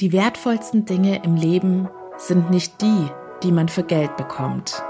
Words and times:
Die 0.00 0.12
wertvollsten 0.12 0.84
Dinge 0.84 1.24
im 1.24 1.34
Leben 1.34 1.88
sind 2.18 2.50
nicht 2.50 2.80
die, 2.80 3.08
die 3.42 3.50
man 3.50 3.68
für 3.68 3.82
Geld 3.82 4.16
bekommt. 4.16 4.80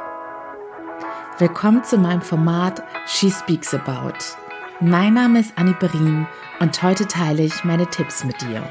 Willkommen 1.38 1.82
zu 1.82 1.96
meinem 1.96 2.20
Format 2.20 2.82
She 3.06 3.30
Speaks 3.30 3.72
About. 3.72 4.18
Mein 4.80 5.14
Name 5.14 5.40
ist 5.40 5.54
Annie 5.56 5.76
Berin 5.80 6.26
und 6.60 6.82
heute 6.82 7.06
teile 7.06 7.42
ich 7.42 7.64
meine 7.64 7.86
Tipps 7.86 8.22
mit 8.22 8.38
dir. 8.42 8.62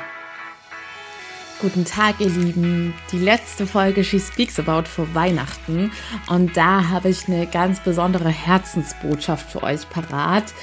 Guten 1.59 1.85
Tag, 1.85 2.19
ihr 2.19 2.29
Lieben. 2.29 2.93
Die 3.11 3.17
letzte 3.17 3.65
Folge 3.65 4.03
She 4.03 4.19
Speaks 4.19 4.59
About 4.59 4.87
vor 4.87 5.07
Weihnachten. 5.15 5.91
Und 6.29 6.55
da 6.55 6.89
habe 6.89 7.09
ich 7.09 7.27
eine 7.27 7.47
ganz 7.47 7.79
besondere 7.79 8.29
Herzensbotschaft 8.29 9.51
für 9.51 9.63
euch 9.63 9.89
parat. 9.89 10.53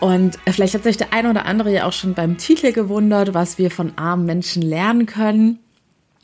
Und 0.00 0.38
vielleicht 0.48 0.72
hat 0.72 0.84
sich 0.84 0.96
der 0.96 1.12
eine 1.12 1.28
oder 1.28 1.44
andere 1.44 1.70
ja 1.70 1.84
auch 1.84 1.92
schon 1.92 2.14
beim 2.14 2.38
Titel 2.38 2.72
gewundert, 2.72 3.34
was 3.34 3.58
wir 3.58 3.70
von 3.70 3.92
armen 3.96 4.24
Menschen 4.24 4.62
lernen 4.62 5.04
können. 5.04 5.58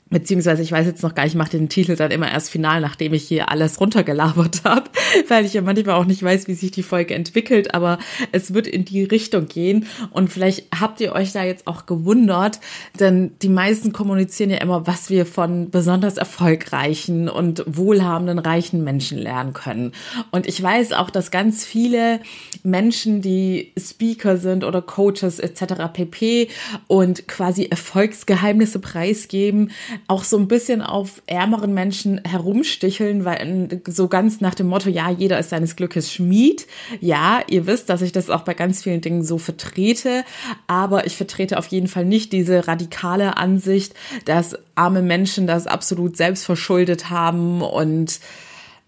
Beziehungsweise 0.08 0.62
ich 0.62 0.70
weiß 0.70 0.86
jetzt 0.86 1.02
noch 1.02 1.16
gar 1.16 1.24
nicht, 1.24 1.32
ich 1.32 1.38
mache 1.38 1.50
den 1.50 1.68
Titel 1.68 1.96
dann 1.96 2.12
immer 2.12 2.30
erst 2.30 2.50
final, 2.50 2.80
nachdem 2.80 3.12
ich 3.12 3.24
hier 3.24 3.50
alles 3.50 3.80
runtergelabert 3.80 4.62
habe, 4.64 4.88
weil 5.26 5.44
ich 5.44 5.54
ja 5.54 5.62
manchmal 5.62 5.96
auch 5.96 6.04
nicht 6.04 6.22
weiß, 6.22 6.46
wie 6.46 6.54
sich 6.54 6.70
die 6.70 6.84
Folge 6.84 7.14
entwickelt, 7.14 7.74
aber 7.74 7.98
es 8.30 8.54
wird 8.54 8.68
in 8.68 8.84
die 8.84 9.02
Richtung 9.02 9.48
gehen 9.48 9.86
und 10.12 10.32
vielleicht 10.32 10.66
habt 10.80 11.00
ihr 11.00 11.12
euch 11.12 11.32
da 11.32 11.42
jetzt 11.42 11.66
auch 11.66 11.86
gewundert, 11.86 12.60
denn 13.00 13.32
die 13.42 13.48
meisten 13.48 13.92
kommunizieren 13.92 14.50
ja 14.50 14.58
immer, 14.58 14.86
was 14.86 15.10
wir 15.10 15.26
von 15.26 15.70
besonders 15.70 16.18
erfolgreichen 16.18 17.28
und 17.28 17.64
wohlhabenden 17.66 18.38
reichen 18.38 18.84
Menschen 18.84 19.18
lernen 19.18 19.54
können. 19.54 19.90
Und 20.30 20.46
ich 20.46 20.62
weiß 20.62 20.92
auch, 20.92 21.10
dass 21.10 21.32
ganz 21.32 21.64
viele 21.64 22.20
Menschen, 22.62 23.22
die 23.22 23.72
Speaker 23.76 24.36
sind 24.36 24.62
oder 24.62 24.82
Coaches 24.82 25.40
etc. 25.40 25.92
pp 25.92 26.48
und 26.86 27.26
quasi 27.26 27.64
Erfolgsgeheimnisse 27.64 28.78
preisgeben, 28.78 29.72
auch 30.08 30.24
so 30.24 30.36
ein 30.38 30.48
bisschen 30.48 30.82
auf 30.82 31.22
ärmeren 31.26 31.74
Menschen 31.74 32.20
herumsticheln, 32.24 33.24
weil 33.24 33.80
so 33.88 34.08
ganz 34.08 34.40
nach 34.40 34.54
dem 34.54 34.68
Motto, 34.68 34.88
ja, 34.88 35.10
jeder 35.10 35.38
ist 35.38 35.50
seines 35.50 35.76
Glückes 35.76 36.12
Schmied. 36.12 36.66
Ja, 37.00 37.40
ihr 37.48 37.66
wisst, 37.66 37.90
dass 37.90 38.02
ich 38.02 38.12
das 38.12 38.30
auch 38.30 38.42
bei 38.42 38.54
ganz 38.54 38.82
vielen 38.82 39.00
Dingen 39.00 39.22
so 39.22 39.38
vertrete, 39.38 40.24
aber 40.66 41.06
ich 41.06 41.16
vertrete 41.16 41.58
auf 41.58 41.66
jeden 41.68 41.88
Fall 41.88 42.04
nicht 42.04 42.32
diese 42.32 42.66
radikale 42.68 43.36
Ansicht, 43.36 43.94
dass 44.24 44.58
arme 44.74 45.02
Menschen 45.02 45.46
das 45.46 45.66
absolut 45.66 46.16
selbst 46.16 46.44
verschuldet 46.44 47.10
haben 47.10 47.62
und 47.62 48.20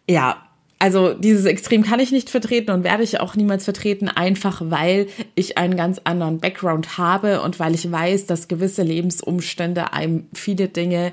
ja, 0.08 0.47
also 0.78 1.14
dieses 1.14 1.44
Extrem 1.44 1.82
kann 1.82 2.00
ich 2.00 2.12
nicht 2.12 2.30
vertreten 2.30 2.70
und 2.70 2.84
werde 2.84 3.02
ich 3.02 3.20
auch 3.20 3.34
niemals 3.34 3.64
vertreten, 3.64 4.08
einfach 4.08 4.62
weil 4.64 5.08
ich 5.34 5.58
einen 5.58 5.76
ganz 5.76 6.00
anderen 6.04 6.38
Background 6.38 6.98
habe 6.98 7.42
und 7.42 7.58
weil 7.58 7.74
ich 7.74 7.90
weiß, 7.90 8.26
dass 8.26 8.48
gewisse 8.48 8.82
Lebensumstände 8.82 9.92
einem 9.92 10.26
viele 10.32 10.68
Dinge 10.68 11.12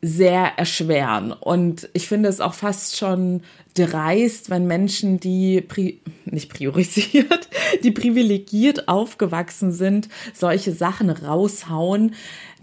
sehr 0.00 0.52
erschweren. 0.56 1.32
Und 1.32 1.88
ich 1.92 2.08
finde 2.08 2.28
es 2.28 2.40
auch 2.40 2.54
fast 2.54 2.96
schon 2.96 3.42
dreist, 3.74 4.50
wenn 4.50 4.66
Menschen, 4.66 5.20
die 5.20 5.60
pri 5.60 6.00
nicht 6.24 6.52
priorisiert, 6.52 7.48
die 7.82 7.92
privilegiert 7.92 8.88
aufgewachsen 8.88 9.72
sind, 9.72 10.08
solche 10.34 10.72
Sachen 10.72 11.08
raushauen, 11.10 12.14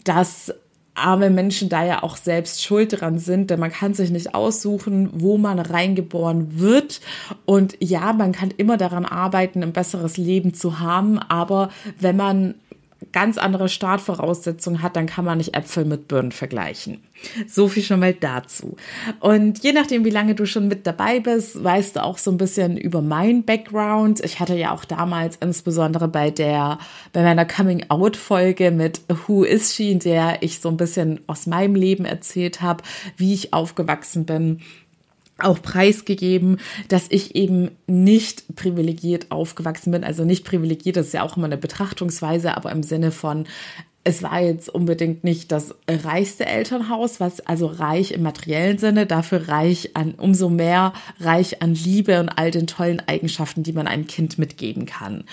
dass 0.03 0.53
arme 0.95 1.29
Menschen 1.29 1.69
da 1.69 1.85
ja 1.85 2.03
auch 2.03 2.17
selbst 2.17 2.63
schuld 2.63 2.99
dran 2.99 3.19
sind, 3.19 3.49
denn 3.49 3.59
man 3.59 3.71
kann 3.71 3.93
sich 3.93 4.11
nicht 4.11 4.35
aussuchen, 4.35 5.09
wo 5.13 5.37
man 5.37 5.59
reingeboren 5.59 6.59
wird. 6.59 7.01
Und 7.45 7.77
ja, 7.79 8.13
man 8.13 8.31
kann 8.31 8.51
immer 8.55 8.77
daran 8.77 9.05
arbeiten, 9.05 9.63
ein 9.63 9.73
besseres 9.73 10.17
Leben 10.17 10.53
zu 10.53 10.79
haben, 10.79 11.19
aber 11.19 11.69
wenn 11.99 12.17
man 12.17 12.55
ganz 13.11 13.37
andere 13.37 13.69
Startvoraussetzungen 13.69 14.81
hat, 14.81 14.95
dann 14.95 15.07
kann 15.07 15.25
man 15.25 15.37
nicht 15.37 15.55
Äpfel 15.55 15.85
mit 15.85 16.07
Birnen 16.07 16.31
vergleichen. 16.31 17.01
So 17.47 17.67
viel 17.67 17.83
schon 17.83 17.99
mal 17.99 18.13
dazu. 18.13 18.75
Und 19.19 19.63
je 19.63 19.73
nachdem, 19.73 20.05
wie 20.05 20.09
lange 20.09 20.35
du 20.35 20.45
schon 20.45 20.67
mit 20.67 20.85
dabei 20.85 21.19
bist, 21.19 21.61
weißt 21.63 21.95
du 21.95 22.03
auch 22.03 22.17
so 22.17 22.31
ein 22.31 22.37
bisschen 22.37 22.77
über 22.77 23.01
mein 23.01 23.43
Background. 23.43 24.23
Ich 24.23 24.39
hatte 24.39 24.55
ja 24.55 24.71
auch 24.71 24.85
damals 24.85 25.37
insbesondere 25.37 26.07
bei 26.07 26.29
der, 26.29 26.79
bei 27.13 27.23
meiner 27.23 27.45
Coming 27.45 27.85
Out 27.89 28.17
Folge 28.17 28.71
mit 28.71 29.01
Who 29.27 29.43
is 29.43 29.73
she, 29.73 29.91
in 29.91 29.99
der 29.99 30.41
ich 30.41 30.59
so 30.59 30.69
ein 30.69 30.77
bisschen 30.77 31.19
aus 31.27 31.47
meinem 31.47 31.75
Leben 31.75 32.05
erzählt 32.05 32.61
habe, 32.61 32.83
wie 33.17 33.33
ich 33.33 33.53
aufgewachsen 33.53 34.25
bin, 34.25 34.61
auch 35.41 35.61
preisgegeben, 35.61 36.57
dass 36.87 37.07
ich 37.09 37.35
eben 37.35 37.71
nicht 37.87 38.55
privilegiert 38.55 39.31
aufgewachsen 39.31 39.91
bin. 39.91 40.03
Also 40.03 40.25
nicht 40.25 40.45
privilegiert, 40.45 40.97
das 40.97 41.07
ist 41.07 41.13
ja 41.13 41.23
auch 41.23 41.37
immer 41.37 41.45
eine 41.45 41.57
Betrachtungsweise, 41.57 42.55
aber 42.55 42.71
im 42.71 42.83
Sinne 42.83 43.11
von, 43.11 43.45
es 44.03 44.23
war 44.23 44.41
jetzt 44.41 44.69
unbedingt 44.69 45.23
nicht 45.23 45.51
das 45.51 45.75
reichste 45.87 46.45
Elternhaus, 46.45 47.19
was 47.19 47.41
also 47.41 47.67
reich 47.67 48.11
im 48.11 48.23
materiellen 48.23 48.77
Sinne, 48.77 49.05
dafür 49.05 49.49
reich 49.49 49.95
an, 49.95 50.15
umso 50.15 50.49
mehr 50.49 50.93
reich 51.19 51.61
an 51.61 51.75
Liebe 51.75 52.19
und 52.19 52.29
all 52.29 52.49
den 52.51 52.67
tollen 52.67 53.01
Eigenschaften, 53.07 53.63
die 53.63 53.73
man 53.73 53.87
einem 53.87 54.07
Kind 54.07 54.39
mitgeben 54.39 54.85
kann. 54.85 55.25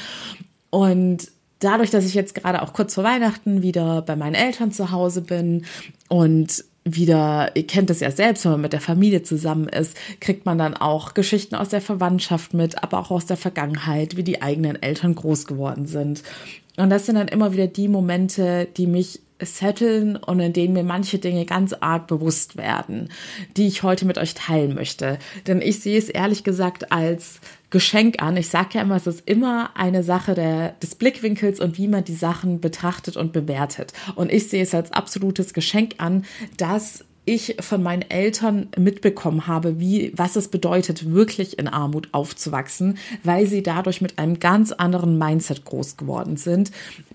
Und 0.70 1.28
dadurch, 1.60 1.90
dass 1.90 2.04
ich 2.04 2.14
jetzt 2.14 2.34
gerade 2.34 2.62
auch 2.62 2.72
kurz 2.72 2.94
vor 2.94 3.04
Weihnachten 3.04 3.62
wieder 3.62 4.02
bei 4.02 4.16
meinen 4.16 4.34
Eltern 4.34 4.72
zu 4.72 4.90
Hause 4.90 5.22
bin 5.22 5.64
und 6.08 6.64
wieder, 6.86 7.50
ihr 7.56 7.66
kennt 7.66 7.90
es 7.90 8.00
ja 8.00 8.10
selbst, 8.10 8.44
wenn 8.44 8.52
man 8.52 8.60
mit 8.60 8.72
der 8.72 8.80
Familie 8.80 9.22
zusammen 9.22 9.68
ist, 9.68 9.96
kriegt 10.20 10.46
man 10.46 10.56
dann 10.56 10.74
auch 10.74 11.14
Geschichten 11.14 11.56
aus 11.56 11.68
der 11.68 11.80
Verwandtschaft 11.80 12.54
mit, 12.54 12.82
aber 12.82 12.98
auch 13.00 13.10
aus 13.10 13.26
der 13.26 13.36
Vergangenheit, 13.36 14.16
wie 14.16 14.22
die 14.22 14.40
eigenen 14.40 14.80
Eltern 14.80 15.16
groß 15.16 15.46
geworden 15.46 15.86
sind. 15.86 16.22
Und 16.76 16.90
das 16.90 17.06
sind 17.06 17.16
dann 17.16 17.28
immer 17.28 17.52
wieder 17.52 17.66
die 17.66 17.88
Momente, 17.88 18.68
die 18.76 18.86
mich 18.86 19.20
setteln 19.40 20.16
und 20.16 20.40
in 20.40 20.52
denen 20.52 20.72
mir 20.72 20.84
manche 20.84 21.18
Dinge 21.18 21.44
ganz 21.44 21.72
arg 21.72 22.06
bewusst 22.06 22.56
werden, 22.56 23.10
die 23.56 23.66
ich 23.66 23.82
heute 23.82 24.06
mit 24.06 24.18
euch 24.18 24.34
teilen 24.34 24.74
möchte. 24.74 25.18
Denn 25.46 25.60
ich 25.60 25.80
sehe 25.80 25.98
es 25.98 26.08
ehrlich 26.08 26.44
gesagt 26.44 26.92
als 26.92 27.40
Geschenk 27.70 28.22
an. 28.22 28.36
Ich 28.36 28.48
sage 28.48 28.70
ja 28.74 28.82
immer, 28.82 28.96
es 28.96 29.06
ist 29.06 29.28
immer 29.28 29.70
eine 29.76 30.02
Sache 30.02 30.34
der, 30.34 30.70
des 30.82 30.94
Blickwinkels 30.94 31.60
und 31.60 31.76
wie 31.78 31.88
man 31.88 32.04
die 32.04 32.14
Sachen 32.14 32.60
betrachtet 32.60 33.16
und 33.16 33.32
bewertet. 33.32 33.92
Und 34.14 34.32
ich 34.32 34.48
sehe 34.48 34.62
es 34.62 34.74
als 34.74 34.92
absolutes 34.92 35.52
Geschenk 35.52 35.96
an, 35.98 36.24
dass 36.56 37.04
ich 37.26 37.56
von 37.60 37.82
meinen 37.82 38.02
Eltern 38.02 38.68
mitbekommen 38.78 39.46
habe, 39.46 39.78
wie, 39.78 40.12
was 40.16 40.36
es 40.36 40.48
bedeutet, 40.48 41.12
wirklich 41.12 41.58
in 41.58 41.68
Armut 41.68 42.08
aufzuwachsen, 42.12 42.96
weil 43.24 43.46
sie 43.46 43.62
dadurch 43.62 44.00
mit 44.00 44.18
einem 44.18 44.38
ganz 44.38 44.72
anderen 44.72 45.18
Mindset 45.18 45.64
groß 45.64 45.96
geworden 45.96 46.36
sind, 46.36 46.70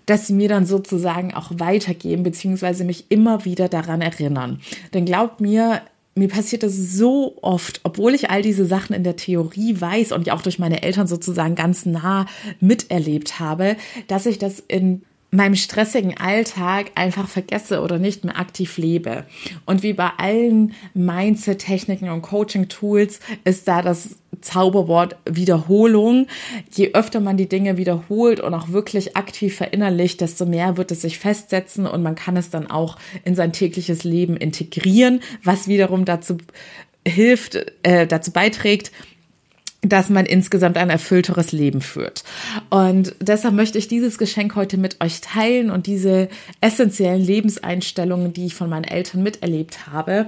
dass 0.05 0.27
sie 0.27 0.33
mir 0.33 0.49
dann 0.49 0.65
sozusagen 0.65 1.33
auch 1.33 1.51
weitergeben, 1.55 2.23
beziehungsweise 2.23 2.83
mich 2.83 3.05
immer 3.09 3.45
wieder 3.45 3.69
daran 3.69 4.01
erinnern. 4.01 4.59
Denn 4.93 5.05
glaubt 5.05 5.39
mir, 5.39 5.81
mir 6.13 6.27
passiert 6.27 6.63
das 6.63 6.75
so 6.75 7.37
oft, 7.41 7.79
obwohl 7.83 8.13
ich 8.13 8.29
all 8.29 8.41
diese 8.41 8.65
Sachen 8.65 8.93
in 8.93 9.03
der 9.03 9.15
Theorie 9.15 9.79
weiß 9.79 10.11
und 10.11 10.27
ich 10.27 10.33
auch 10.33 10.41
durch 10.41 10.59
meine 10.59 10.83
Eltern 10.83 11.07
sozusagen 11.07 11.55
ganz 11.55 11.85
nah 11.85 12.25
miterlebt 12.59 13.39
habe, 13.39 13.77
dass 14.07 14.25
ich 14.25 14.37
das 14.37 14.61
in 14.67 15.03
meinem 15.31 15.55
stressigen 15.55 16.17
Alltag 16.17 16.91
einfach 16.95 17.27
vergesse 17.27 17.81
oder 17.81 17.97
nicht 17.97 18.25
mehr 18.25 18.37
aktiv 18.37 18.77
lebe. 18.77 19.25
Und 19.65 19.81
wie 19.81 19.93
bei 19.93 20.09
allen 20.17 20.73
Mindset-Techniken 20.93 22.09
und 22.09 22.21
Coaching-Tools 22.21 23.21
ist 23.45 23.67
da 23.67 23.81
das 23.81 24.17
Zauberwort 24.41 25.15
Wiederholung. 25.25 26.27
Je 26.73 26.93
öfter 26.93 27.21
man 27.21 27.37
die 27.37 27.47
Dinge 27.47 27.77
wiederholt 27.77 28.41
und 28.41 28.53
auch 28.53 28.69
wirklich 28.69 29.15
aktiv 29.15 29.55
verinnerlicht, 29.55 30.19
desto 30.19 30.45
mehr 30.45 30.77
wird 30.77 30.91
es 30.91 31.01
sich 31.01 31.17
festsetzen 31.17 31.85
und 31.85 32.03
man 32.03 32.15
kann 32.15 32.35
es 32.35 32.49
dann 32.49 32.69
auch 32.69 32.97
in 33.23 33.35
sein 33.35 33.53
tägliches 33.53 34.03
Leben 34.03 34.35
integrieren, 34.35 35.21
was 35.43 35.67
wiederum 35.67 36.05
dazu 36.05 36.37
hilft, 37.07 37.57
äh, 37.83 38.05
dazu 38.05 38.31
beiträgt, 38.31 38.91
dass 39.81 40.09
man 40.09 40.27
insgesamt 40.27 40.77
ein 40.77 40.91
erfüllteres 40.91 41.51
Leben 41.51 41.81
führt. 41.81 42.23
Und 42.69 43.15
deshalb 43.19 43.55
möchte 43.55 43.79
ich 43.79 43.87
dieses 43.87 44.19
Geschenk 44.19 44.55
heute 44.55 44.77
mit 44.77 45.01
euch 45.03 45.21
teilen 45.21 45.71
und 45.71 45.87
diese 45.87 46.29
essentiellen 46.61 47.21
Lebenseinstellungen, 47.21 48.31
die 48.31 48.45
ich 48.45 48.55
von 48.55 48.69
meinen 48.69 48.83
Eltern 48.83 49.23
miterlebt 49.23 49.87
habe. 49.87 50.27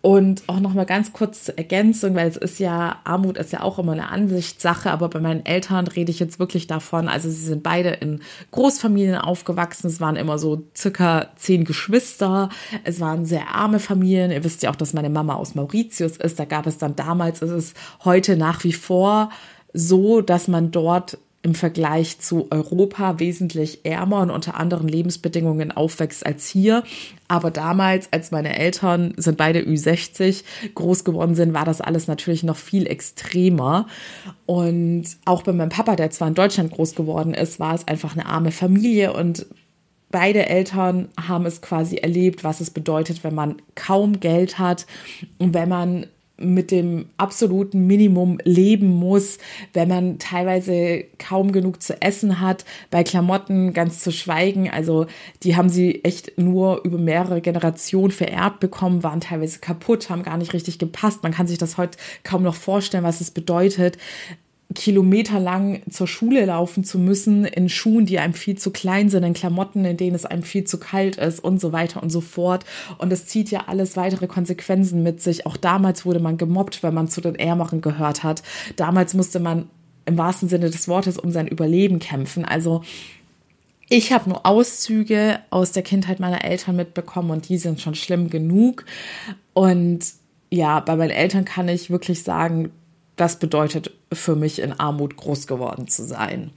Und 0.00 0.44
auch 0.46 0.60
nochmal 0.60 0.86
ganz 0.86 1.12
kurz 1.12 1.44
zur 1.44 1.58
Ergänzung, 1.58 2.14
weil 2.14 2.28
es 2.28 2.36
ist 2.36 2.60
ja, 2.60 3.00
Armut 3.02 3.36
ist 3.36 3.52
ja 3.52 3.62
auch 3.62 3.80
immer 3.80 3.92
eine 3.92 4.10
Ansichtssache, 4.10 4.92
aber 4.92 5.08
bei 5.08 5.18
meinen 5.18 5.44
Eltern 5.44 5.88
rede 5.88 6.12
ich 6.12 6.20
jetzt 6.20 6.38
wirklich 6.38 6.68
davon, 6.68 7.08
also 7.08 7.28
sie 7.28 7.46
sind 7.46 7.64
beide 7.64 7.90
in 7.90 8.20
Großfamilien 8.52 9.16
aufgewachsen. 9.16 9.88
Es 9.88 10.00
waren 10.00 10.14
immer 10.14 10.38
so 10.38 10.62
circa 10.76 11.30
zehn 11.34 11.64
Geschwister. 11.64 12.48
Es 12.84 13.00
waren 13.00 13.26
sehr 13.26 13.48
arme 13.48 13.80
Familien. 13.80 14.30
Ihr 14.30 14.44
wisst 14.44 14.62
ja 14.62 14.70
auch, 14.70 14.76
dass 14.76 14.92
meine 14.92 15.10
Mama 15.10 15.34
aus 15.34 15.56
Mauritius 15.56 16.16
ist. 16.16 16.38
Da 16.38 16.44
gab 16.44 16.68
es 16.68 16.78
dann 16.78 16.94
damals, 16.94 17.42
ist 17.42 17.50
es 17.50 17.74
heute 18.04 18.36
nach 18.36 18.62
wie 18.62 18.72
vor 18.72 18.83
so, 19.72 20.20
dass 20.20 20.48
man 20.48 20.70
dort 20.70 21.18
im 21.44 21.54
Vergleich 21.54 22.20
zu 22.20 22.46
Europa 22.50 23.18
wesentlich 23.20 23.84
ärmer 23.84 24.22
und 24.22 24.30
unter 24.30 24.54
anderen 24.54 24.88
Lebensbedingungen 24.88 25.72
aufwächst 25.72 26.24
als 26.24 26.48
hier. 26.48 26.84
Aber 27.28 27.50
damals, 27.50 28.08
als 28.12 28.30
meine 28.30 28.58
Eltern 28.58 29.12
sind 29.18 29.36
beide 29.36 29.60
Ü60 29.60 30.42
groß 30.74 31.04
geworden 31.04 31.34
sind, 31.34 31.52
war 31.52 31.66
das 31.66 31.82
alles 31.82 32.08
natürlich 32.08 32.44
noch 32.44 32.56
viel 32.56 32.86
extremer. 32.86 33.88
Und 34.46 35.04
auch 35.26 35.42
bei 35.42 35.52
meinem 35.52 35.68
Papa, 35.68 35.96
der 35.96 36.10
zwar 36.10 36.28
in 36.28 36.34
Deutschland 36.34 36.72
groß 36.72 36.94
geworden 36.94 37.34
ist, 37.34 37.60
war 37.60 37.74
es 37.74 37.86
einfach 37.86 38.14
eine 38.14 38.24
arme 38.24 38.50
Familie 38.50 39.12
und 39.12 39.44
beide 40.10 40.46
Eltern 40.46 41.08
haben 41.20 41.44
es 41.44 41.60
quasi 41.60 41.96
erlebt, 41.96 42.42
was 42.42 42.62
es 42.62 42.70
bedeutet, 42.70 43.22
wenn 43.22 43.34
man 43.34 43.56
kaum 43.74 44.20
Geld 44.20 44.58
hat 44.58 44.86
und 45.38 45.52
wenn 45.52 45.68
man 45.68 46.06
mit 46.36 46.70
dem 46.72 47.06
absoluten 47.16 47.86
Minimum 47.86 48.38
leben 48.42 48.88
muss, 48.88 49.38
wenn 49.72 49.88
man 49.88 50.18
teilweise 50.18 51.04
kaum 51.18 51.52
genug 51.52 51.80
zu 51.80 52.00
essen 52.02 52.40
hat, 52.40 52.64
bei 52.90 53.04
Klamotten 53.04 53.72
ganz 53.72 54.00
zu 54.00 54.10
schweigen. 54.10 54.68
Also 54.68 55.06
die 55.44 55.54
haben 55.56 55.68
sie 55.68 56.02
echt 56.04 56.36
nur 56.36 56.82
über 56.84 56.98
mehrere 56.98 57.40
Generationen 57.40 58.10
vererbt 58.10 58.58
bekommen, 58.58 59.04
waren 59.04 59.20
teilweise 59.20 59.60
kaputt, 59.60 60.10
haben 60.10 60.24
gar 60.24 60.36
nicht 60.36 60.54
richtig 60.54 60.78
gepasst. 60.78 61.22
Man 61.22 61.32
kann 61.32 61.46
sich 61.46 61.58
das 61.58 61.78
heute 61.78 61.98
kaum 62.24 62.42
noch 62.42 62.56
vorstellen, 62.56 63.04
was 63.04 63.20
es 63.20 63.30
bedeutet, 63.30 63.96
kilometerlang 64.74 65.82
zur 65.90 66.06
Schule 66.06 66.44
laufen 66.46 66.84
zu 66.84 66.98
müssen, 66.98 67.44
in 67.44 67.68
Schuhen, 67.68 68.06
die 68.06 68.18
einem 68.18 68.34
viel 68.34 68.56
zu 68.56 68.70
klein 68.70 69.08
sind, 69.08 69.22
in 69.22 69.34
Klamotten, 69.34 69.84
in 69.84 69.96
denen 69.96 70.16
es 70.16 70.24
einem 70.24 70.42
viel 70.42 70.64
zu 70.64 70.78
kalt 70.78 71.16
ist 71.16 71.40
und 71.40 71.60
so 71.60 71.72
weiter 71.72 72.02
und 72.02 72.10
so 72.10 72.20
fort. 72.20 72.64
Und 72.98 73.12
es 73.12 73.26
zieht 73.26 73.50
ja 73.50 73.64
alles 73.66 73.96
weitere 73.96 74.26
Konsequenzen 74.26 75.02
mit 75.02 75.22
sich. 75.22 75.46
Auch 75.46 75.56
damals 75.56 76.04
wurde 76.04 76.20
man 76.20 76.38
gemobbt, 76.38 76.82
wenn 76.82 76.94
man 76.94 77.08
zu 77.08 77.20
den 77.20 77.36
Ärmeren 77.36 77.80
gehört 77.80 78.22
hat. 78.22 78.42
Damals 78.76 79.14
musste 79.14 79.38
man 79.38 79.68
im 80.06 80.18
wahrsten 80.18 80.48
Sinne 80.48 80.70
des 80.70 80.88
Wortes 80.88 81.18
um 81.18 81.30
sein 81.30 81.46
Überleben 81.46 81.98
kämpfen. 81.98 82.44
Also 82.44 82.82
ich 83.88 84.12
habe 84.12 84.30
nur 84.30 84.46
Auszüge 84.46 85.40
aus 85.50 85.72
der 85.72 85.82
Kindheit 85.82 86.20
meiner 86.20 86.44
Eltern 86.44 86.76
mitbekommen 86.76 87.30
und 87.30 87.48
die 87.48 87.58
sind 87.58 87.80
schon 87.80 87.94
schlimm 87.94 88.30
genug. 88.30 88.84
Und 89.52 90.04
ja, 90.50 90.80
bei 90.80 90.96
meinen 90.96 91.10
Eltern 91.10 91.44
kann 91.44 91.68
ich 91.68 91.90
wirklich 91.90 92.22
sagen, 92.22 92.70
das 93.16 93.38
bedeutet 93.38 93.92
für 94.12 94.36
mich 94.36 94.60
in 94.60 94.72
Armut 94.72 95.16
groß 95.16 95.46
geworden 95.46 95.88
zu 95.88 96.04
sein. 96.04 96.50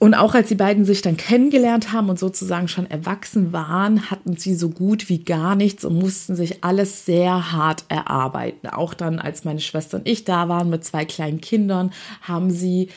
Und 0.00 0.14
auch 0.14 0.34
als 0.34 0.46
die 0.46 0.54
beiden 0.54 0.84
sich 0.84 1.02
dann 1.02 1.16
kennengelernt 1.16 1.92
haben 1.92 2.08
und 2.08 2.20
sozusagen 2.20 2.68
schon 2.68 2.88
erwachsen 2.88 3.52
waren, 3.52 4.12
hatten 4.12 4.36
sie 4.36 4.54
so 4.54 4.68
gut 4.68 5.08
wie 5.08 5.24
gar 5.24 5.56
nichts 5.56 5.84
und 5.84 5.98
mussten 5.98 6.36
sich 6.36 6.62
alles 6.62 7.04
sehr 7.04 7.50
hart 7.50 7.84
erarbeiten. 7.88 8.68
Auch 8.68 8.94
dann, 8.94 9.18
als 9.18 9.44
meine 9.44 9.58
Schwester 9.58 9.96
und 9.96 10.06
ich 10.06 10.24
da 10.24 10.48
waren 10.48 10.70
mit 10.70 10.84
zwei 10.84 11.04
kleinen 11.04 11.40
Kindern, 11.40 11.90
haben 12.22 12.50
sie 12.52 12.90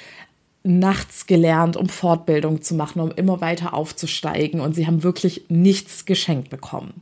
nachts 0.64 1.26
gelernt, 1.26 1.76
um 1.76 1.90
Fortbildung 1.90 2.62
zu 2.62 2.76
machen, 2.76 3.02
um 3.02 3.12
immer 3.12 3.42
weiter 3.42 3.74
aufzusteigen 3.74 4.62
und 4.62 4.76
sie 4.76 4.86
haben 4.86 5.02
wirklich 5.02 5.46
nichts 5.50 6.06
geschenkt 6.06 6.52
bekommen. 6.52 7.02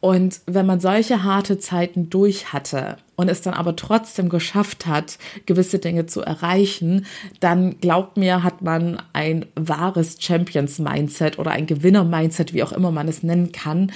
Und 0.00 0.40
wenn 0.46 0.66
man 0.66 0.78
solche 0.78 1.24
harte 1.24 1.58
Zeiten 1.58 2.10
durch 2.10 2.52
hatte 2.52 2.98
und 3.22 3.28
es 3.28 3.40
dann 3.40 3.54
aber 3.54 3.76
trotzdem 3.76 4.28
geschafft 4.28 4.86
hat, 4.86 5.18
gewisse 5.46 5.78
Dinge 5.78 6.06
zu 6.06 6.20
erreichen, 6.20 7.06
dann 7.40 7.78
glaubt 7.80 8.16
mir, 8.16 8.42
hat 8.42 8.62
man 8.62 9.00
ein 9.12 9.46
wahres 9.54 10.16
Champions-Mindset 10.20 11.38
oder 11.38 11.52
ein 11.52 11.66
Gewinner-Mindset, 11.66 12.52
wie 12.52 12.62
auch 12.62 12.72
immer 12.72 12.90
man 12.90 13.08
es 13.08 13.22
nennen 13.22 13.52
kann. 13.52 13.92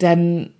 Denn 0.00 0.50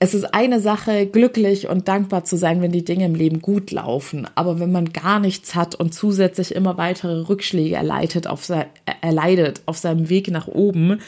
es 0.00 0.14
ist 0.14 0.32
eine 0.32 0.60
Sache, 0.60 1.06
glücklich 1.06 1.68
und 1.68 1.88
dankbar 1.88 2.24
zu 2.24 2.36
sein, 2.36 2.62
wenn 2.62 2.70
die 2.70 2.84
Dinge 2.84 3.04
im 3.04 3.16
Leben 3.16 3.40
gut 3.42 3.72
laufen. 3.72 4.28
Aber 4.36 4.60
wenn 4.60 4.70
man 4.70 4.92
gar 4.92 5.18
nichts 5.18 5.56
hat 5.56 5.74
und 5.74 5.92
zusätzlich 5.92 6.54
immer 6.54 6.78
weitere 6.78 7.28
Rückschläge 7.28 7.74
erleidet 7.74 8.28
auf, 8.28 8.44
se 8.44 8.66
erleidet 9.00 9.62
auf 9.66 9.76
seinem 9.76 10.08
Weg 10.08 10.30
nach 10.30 10.46
oben, 10.46 11.00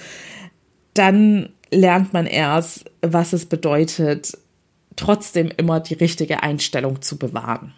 dann 0.94 1.50
lernt 1.70 2.12
man 2.12 2.26
erst, 2.26 2.90
was 3.00 3.32
es 3.32 3.46
bedeutet, 3.46 4.36
trotzdem 4.96 5.50
immer 5.56 5.80
die 5.80 5.94
richtige 5.94 6.42
Einstellung 6.42 7.02
zu 7.02 7.16
bewahren. 7.16 7.74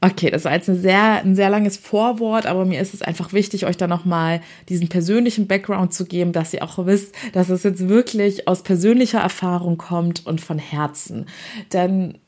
Okay, 0.00 0.30
das 0.30 0.44
war 0.44 0.52
jetzt 0.52 0.68
ein 0.68 0.80
sehr, 0.80 1.22
ein 1.22 1.36
sehr 1.36 1.48
langes 1.48 1.76
Vorwort, 1.76 2.46
aber 2.46 2.64
mir 2.64 2.80
ist 2.80 2.94
es 2.94 3.02
einfach 3.02 3.32
wichtig, 3.32 3.66
euch 3.66 3.76
da 3.76 3.86
nochmal 3.86 4.40
diesen 4.68 4.88
persönlichen 4.88 5.46
Background 5.46 5.94
zu 5.94 6.04
geben, 6.06 6.32
dass 6.32 6.52
ihr 6.52 6.64
auch 6.64 6.84
wisst, 6.84 7.14
dass 7.32 7.48
es 7.48 7.62
jetzt 7.62 7.88
wirklich 7.88 8.48
aus 8.48 8.64
persönlicher 8.64 9.20
Erfahrung 9.20 9.78
kommt 9.78 10.26
und 10.26 10.40
von 10.40 10.58
Herzen. 10.58 11.26
Denn 11.72 12.18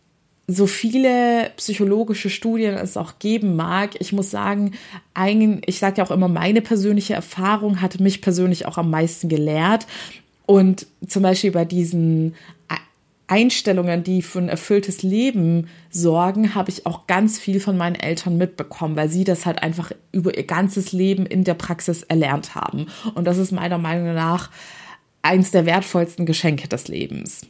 so 0.46 0.66
viele 0.66 1.50
psychologische 1.56 2.30
Studien 2.30 2.74
es 2.74 2.96
auch 2.96 3.18
geben 3.18 3.56
mag, 3.56 3.92
ich 3.98 4.12
muss 4.12 4.30
sagen, 4.30 4.72
ein, 5.14 5.62
ich 5.66 5.78
sage 5.78 5.98
ja 5.98 6.04
auch 6.04 6.10
immer, 6.10 6.28
meine 6.28 6.60
persönliche 6.60 7.14
Erfahrung 7.14 7.80
hatte 7.80 8.02
mich 8.02 8.20
persönlich 8.20 8.66
auch 8.66 8.78
am 8.78 8.90
meisten 8.90 9.28
gelehrt. 9.28 9.86
Und 10.46 10.86
zum 11.06 11.22
Beispiel 11.22 11.50
bei 11.52 11.64
diesen 11.64 12.34
Einstellungen, 13.26 14.04
die 14.04 14.22
für 14.22 14.38
ein 14.38 14.48
erfülltes 14.48 15.02
Leben 15.02 15.68
sorgen, 15.90 16.54
habe 16.54 16.70
ich 16.70 16.84
auch 16.84 17.06
ganz 17.06 17.38
viel 17.38 17.58
von 17.58 17.76
meinen 17.76 17.94
Eltern 17.94 18.36
mitbekommen, 18.36 18.96
weil 18.96 19.08
sie 19.08 19.24
das 19.24 19.46
halt 19.46 19.62
einfach 19.62 19.92
über 20.12 20.36
ihr 20.36 20.44
ganzes 20.44 20.92
Leben 20.92 21.24
in 21.24 21.44
der 21.44 21.54
Praxis 21.54 22.02
erlernt 22.02 22.54
haben. 22.54 22.86
Und 23.14 23.24
das 23.24 23.38
ist 23.38 23.52
meiner 23.52 23.78
Meinung 23.78 24.14
nach 24.14 24.50
eins 25.22 25.50
der 25.50 25.64
wertvollsten 25.64 26.26
Geschenke 26.26 26.68
des 26.68 26.88
Lebens. 26.88 27.46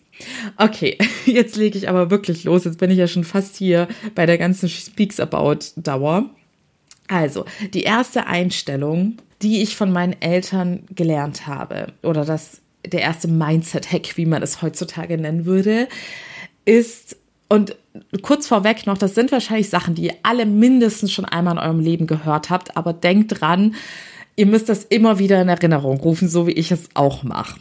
Okay, 0.57 0.97
jetzt 1.27 1.57
lege 1.57 1.77
ich 1.77 1.89
aber 1.89 2.11
wirklich 2.11 2.45
los. 2.45 2.65
Jetzt 2.65 2.79
bin 2.79 2.91
ich 2.91 2.99
ja 2.99 3.09
schon 3.09 3.25
fast 3.25 3.57
hier 3.57 3.89
bei 4.15 4.27
der 4.27 4.39
ganzen 4.39 4.69
Speaks 4.69 5.19
About 5.19 5.59
Dauer. 5.77 6.31
Also, 7.09 7.45
die 7.75 7.83
erste 7.83 8.27
Einstellung, 8.27 9.17
die 9.43 9.61
ich 9.63 9.77
von 9.77 9.93
meinen 9.93 10.21
Eltern 10.23 10.85
gelernt 10.95 11.47
habe, 11.47 11.89
oder 12.03 12.25
das 12.25 12.61
der 12.87 13.01
erste 13.01 13.29
Mindset-Hack, 13.29 14.17
wie 14.17 14.27
man 14.27 14.43
es 14.43 14.63
heutzutage 14.63 15.19
nennen 15.19 15.47
würde, 15.47 15.89
ist, 16.65 17.17
und 17.49 17.77
kurz 18.23 18.47
vorweg 18.49 18.87
noch, 18.87 18.99
das 18.99 19.15
sind 19.15 19.33
wahrscheinlich 19.33 19.69
Sachen, 19.69 19.95
die 19.95 20.05
ihr 20.05 20.15
alle 20.23 20.47
mindestens 20.47 21.13
schon 21.13 21.25
einmal 21.25 21.55
in 21.55 21.61
eurem 21.61 21.81
Leben 21.81 22.07
gehört 22.07 22.51
habt, 22.51 22.77
aber 22.77 22.93
denkt 22.93 23.41
dran, 23.41 23.75
ihr 24.37 24.47
müsst 24.47 24.69
das 24.69 24.85
immer 24.85 25.19
wieder 25.19 25.41
in 25.41 25.49
Erinnerung 25.49 25.99
rufen, 26.01 26.29
so 26.29 26.47
wie 26.47 26.53
ich 26.53 26.73
es 26.73 26.89
auch 26.95 27.23
mache. 27.23 27.61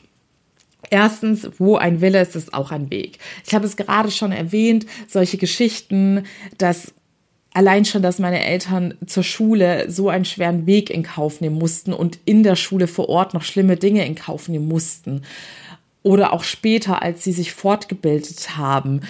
Erstens, 0.89 1.49
wo 1.57 1.75
ein 1.77 2.01
Wille 2.01 2.21
ist, 2.21 2.35
ist 2.35 2.53
auch 2.53 2.71
ein 2.71 2.91
Weg. 2.91 3.17
Ich 3.45 3.55
habe 3.55 3.65
es 3.65 3.77
gerade 3.77 4.11
schon 4.11 4.31
erwähnt, 4.31 4.85
solche 5.07 5.37
Geschichten, 5.37 6.23
dass 6.57 6.93
allein 7.53 7.85
schon, 7.85 8.01
dass 8.01 8.19
meine 8.19 8.43
Eltern 8.43 8.95
zur 9.05 9.23
Schule 9.23 9.89
so 9.89 10.09
einen 10.09 10.25
schweren 10.25 10.65
Weg 10.65 10.89
in 10.89 11.03
Kauf 11.03 11.41
nehmen 11.41 11.57
mussten 11.57 11.93
und 11.93 12.19
in 12.25 12.43
der 12.43 12.55
Schule 12.55 12.87
vor 12.87 13.09
Ort 13.09 13.33
noch 13.33 13.43
schlimme 13.43 13.77
Dinge 13.77 14.05
in 14.05 14.15
Kauf 14.15 14.47
nehmen 14.47 14.67
mussten. 14.67 15.21
Oder 16.01 16.33
auch 16.33 16.43
später, 16.43 17.01
als 17.01 17.23
sie 17.23 17.31
sich 17.31 17.53
fortgebildet 17.53 18.57
haben, 18.57 19.01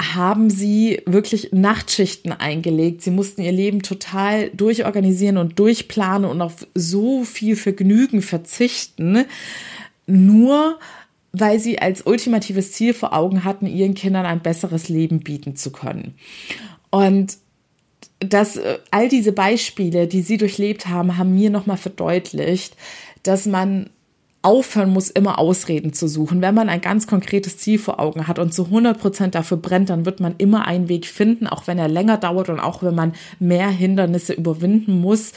haben 0.00 0.50
sie 0.50 1.00
wirklich 1.06 1.52
Nachtschichten 1.52 2.32
eingelegt. 2.32 3.02
Sie 3.02 3.10
mussten 3.10 3.42
ihr 3.42 3.52
Leben 3.52 3.82
total 3.82 4.50
durchorganisieren 4.50 5.36
und 5.36 5.58
durchplanen 5.58 6.28
und 6.28 6.40
auf 6.42 6.66
so 6.74 7.24
viel 7.24 7.56
Vergnügen 7.56 8.22
verzichten. 8.22 9.24
Nur 10.06 10.78
weil 11.32 11.58
sie 11.58 11.78
als 11.78 12.02
ultimatives 12.02 12.72
Ziel 12.72 12.92
vor 12.92 13.14
Augen 13.14 13.44
hatten, 13.44 13.66
ihren 13.66 13.94
Kindern 13.94 14.26
ein 14.26 14.40
besseres 14.40 14.88
Leben 14.88 15.20
bieten 15.20 15.56
zu 15.56 15.72
können. 15.72 16.14
Und 16.90 17.38
dass 18.28 18.56
äh, 18.56 18.78
all 18.90 19.08
diese 19.08 19.32
Beispiele, 19.32 20.06
die 20.06 20.22
sie 20.22 20.36
durchlebt 20.36 20.88
haben, 20.88 21.18
haben 21.18 21.34
mir 21.34 21.50
nochmal 21.50 21.76
verdeutlicht, 21.76 22.76
dass 23.22 23.46
man 23.46 23.90
aufhören 24.42 24.90
muss, 24.90 25.08
immer 25.08 25.38
Ausreden 25.38 25.92
zu 25.92 26.08
suchen. 26.08 26.42
Wenn 26.42 26.54
man 26.54 26.68
ein 26.68 26.80
ganz 26.80 27.06
konkretes 27.06 27.58
Ziel 27.58 27.78
vor 27.78 28.00
Augen 28.00 28.26
hat 28.26 28.40
und 28.40 28.52
zu 28.52 28.64
100 28.64 28.98
Prozent 28.98 29.34
dafür 29.36 29.56
brennt, 29.56 29.88
dann 29.88 30.04
wird 30.04 30.18
man 30.18 30.34
immer 30.38 30.66
einen 30.66 30.88
Weg 30.88 31.06
finden, 31.06 31.46
auch 31.46 31.68
wenn 31.68 31.78
er 31.78 31.88
länger 31.88 32.18
dauert 32.18 32.48
und 32.48 32.58
auch 32.58 32.82
wenn 32.82 32.94
man 32.94 33.12
mehr 33.38 33.68
Hindernisse 33.68 34.32
überwinden 34.32 35.00
muss. 35.00 35.32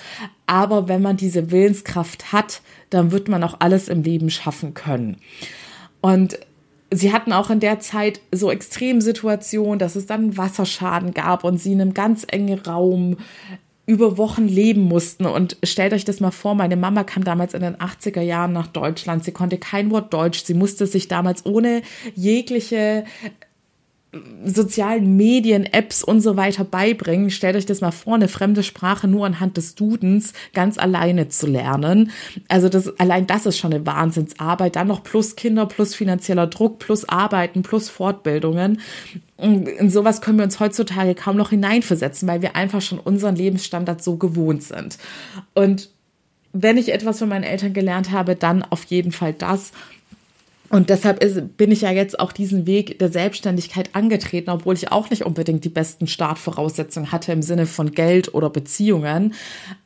Aber 0.48 0.88
wenn 0.88 1.04
man 1.04 1.18
diese 1.18 1.52
Willenskraft 1.52 2.34
hat, 2.34 2.62
dann 2.90 3.12
wird 3.12 3.28
man 3.28 3.44
auch 3.44 3.58
alles 3.60 3.90
im 3.90 4.02
Leben 4.02 4.32
schaffen 4.32 4.74
können. 4.74 5.18
Und 6.02 6.40
sie 6.92 7.12
hatten 7.12 7.34
auch 7.34 7.50
in 7.50 7.60
der 7.60 7.80
Zeit 7.80 8.22
so 8.32 8.52
Extremsituationen, 8.52 9.80
dass 9.80 9.96
es 9.96 10.06
dann 10.06 10.38
Wasserschaden 10.38 11.14
gab 11.14 11.44
und 11.44 11.58
sie 11.58 11.74
in 11.74 11.82
einem 11.82 11.94
ganz 11.94 12.26
engen 12.30 12.60
Raum 12.60 13.18
über 13.88 14.18
Wochen 14.18 14.48
leben 14.48 14.82
mussten. 14.82 15.26
Und 15.26 15.58
stellt 15.64 15.94
euch 15.94 16.06
das 16.06 16.20
mal 16.20 16.32
vor, 16.32 16.56
meine 16.56 16.76
Mama 16.76 17.04
kam 17.04 17.24
damals 17.24 17.54
in 17.54 17.62
den 17.62 17.76
80er 17.76 18.22
Jahren 18.22 18.52
nach 18.52 18.68
Deutschland. 18.68 19.24
Sie 19.24 19.32
konnte 19.32 19.58
kein 19.58 19.92
Wort 19.92 20.14
Deutsch. 20.14 20.44
Sie 20.44 20.56
musste 20.56 20.88
sich 20.88 21.08
damals 21.08 21.46
ohne 21.46 21.82
jegliche 22.16 23.06
sozialen 24.46 25.18
Medien, 25.18 25.66
Apps 25.66 26.04
und 26.04 26.22
so 26.22 26.38
weiter 26.38 26.64
beibringen. 26.64 27.30
Stellt 27.30 27.56
euch 27.56 27.66
das 27.66 27.82
mal 27.82 27.92
vor, 27.92 28.16
eine 28.16 28.28
fremde 28.28 28.64
Sprache 28.64 29.08
nur 29.08 29.26
anhand 29.26 29.58
des 29.58 29.76
Dudens 29.76 30.34
ganz 30.54 30.78
alleine 30.78 31.30
zu 31.30 31.48
lernen. 31.48 32.12
Also 32.48 32.70
das, 32.70 32.98
allein 33.00 33.28
das 33.28 33.46
ist 33.46 33.58
schon 33.58 33.74
eine 33.74 33.86
Wahnsinnsarbeit. 33.86 34.76
Dann 34.76 34.88
noch 34.88 35.04
plus 35.04 35.36
Kinder, 35.36 35.66
plus 35.66 35.96
finanzieller 35.96 36.48
Druck, 36.48 36.80
plus 36.80 37.08
Arbeiten, 37.08 37.62
plus 37.62 37.90
Fortbildungen. 37.90 38.80
In 39.38 39.90
sowas 39.90 40.22
können 40.22 40.38
wir 40.38 40.46
uns 40.46 40.60
heutzutage 40.60 41.14
kaum 41.14 41.36
noch 41.36 41.50
hineinversetzen, 41.50 42.28
weil 42.28 42.42
wir 42.42 42.56
einfach 42.56 42.82
schon 42.82 43.00
unseren 43.00 43.36
Lebensstandard 43.36 44.04
so 44.04 44.16
gewohnt 44.16 44.64
sind. 44.64 44.98
Und 45.54 45.90
wenn 46.58 46.78
ich 46.78 46.94
etwas 46.94 47.20
von 47.20 47.28
meinen 47.28 47.44
Eltern 47.44 47.74
gelernt 47.74 48.12
habe, 48.12 48.36
dann 48.36 48.64
auf 48.64 48.86
jeden 48.86 49.12
Fall 49.12 49.34
das. 49.34 49.74
Und 50.70 50.90
deshalb 50.90 51.24
ist, 51.24 51.58
bin 51.58 51.72
ich 51.72 51.82
ja 51.82 51.92
jetzt 51.92 52.20
auch 52.20 52.32
diesen 52.32 52.66
Weg 52.66 53.00
der 53.00 53.10
Selbstständigkeit 53.10 53.90
angetreten, 53.94 54.50
obwohl 54.50 54.76
ich 54.76 54.92
auch 54.92 55.10
nicht 55.10 55.26
unbedingt 55.26 55.64
die 55.64 55.70
besten 55.70 56.08
Startvoraussetzungen 56.08 57.12
hatte 57.12 57.32
im 57.32 57.42
Sinne 57.42 57.66
von 57.66 57.92
Geld 57.92 58.34
oder 58.34 58.50
Beziehungen. 58.50 59.34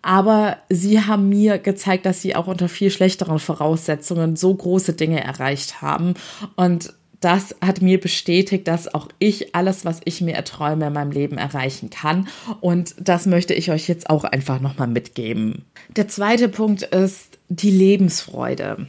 Aber 0.01 0.57
sie 0.69 1.01
haben 1.01 1.29
mir 1.29 1.57
gezeigt, 1.57 2.05
dass 2.05 2.21
sie 2.21 2.35
auch 2.35 2.47
unter 2.47 2.69
viel 2.69 2.91
schlechteren 2.91 3.39
Voraussetzungen 3.39 4.35
so 4.35 4.53
große 4.53 4.93
Dinge 4.93 5.23
erreicht 5.23 5.81
haben. 5.81 6.13
Und 6.55 6.93
das 7.19 7.55
hat 7.61 7.81
mir 7.81 7.99
bestätigt, 7.99 8.67
dass 8.67 8.93
auch 8.93 9.09
ich 9.19 9.53
alles, 9.53 9.83
was 9.83 9.99
ich 10.05 10.21
mir 10.21 10.35
erträume, 10.35 10.87
in 10.87 10.93
meinem 10.93 11.11
Leben 11.11 11.37
erreichen 11.37 11.89
kann. 11.89 12.29
Und 12.61 12.95
das 12.99 13.25
möchte 13.25 13.53
ich 13.53 13.71
euch 13.71 13.87
jetzt 13.89 14.09
auch 14.09 14.23
einfach 14.23 14.61
nochmal 14.61 14.87
mitgeben. 14.87 15.65
Der 15.95 16.07
zweite 16.07 16.47
Punkt 16.47 16.83
ist 16.83 17.37
die 17.49 17.71
Lebensfreude. 17.71 18.87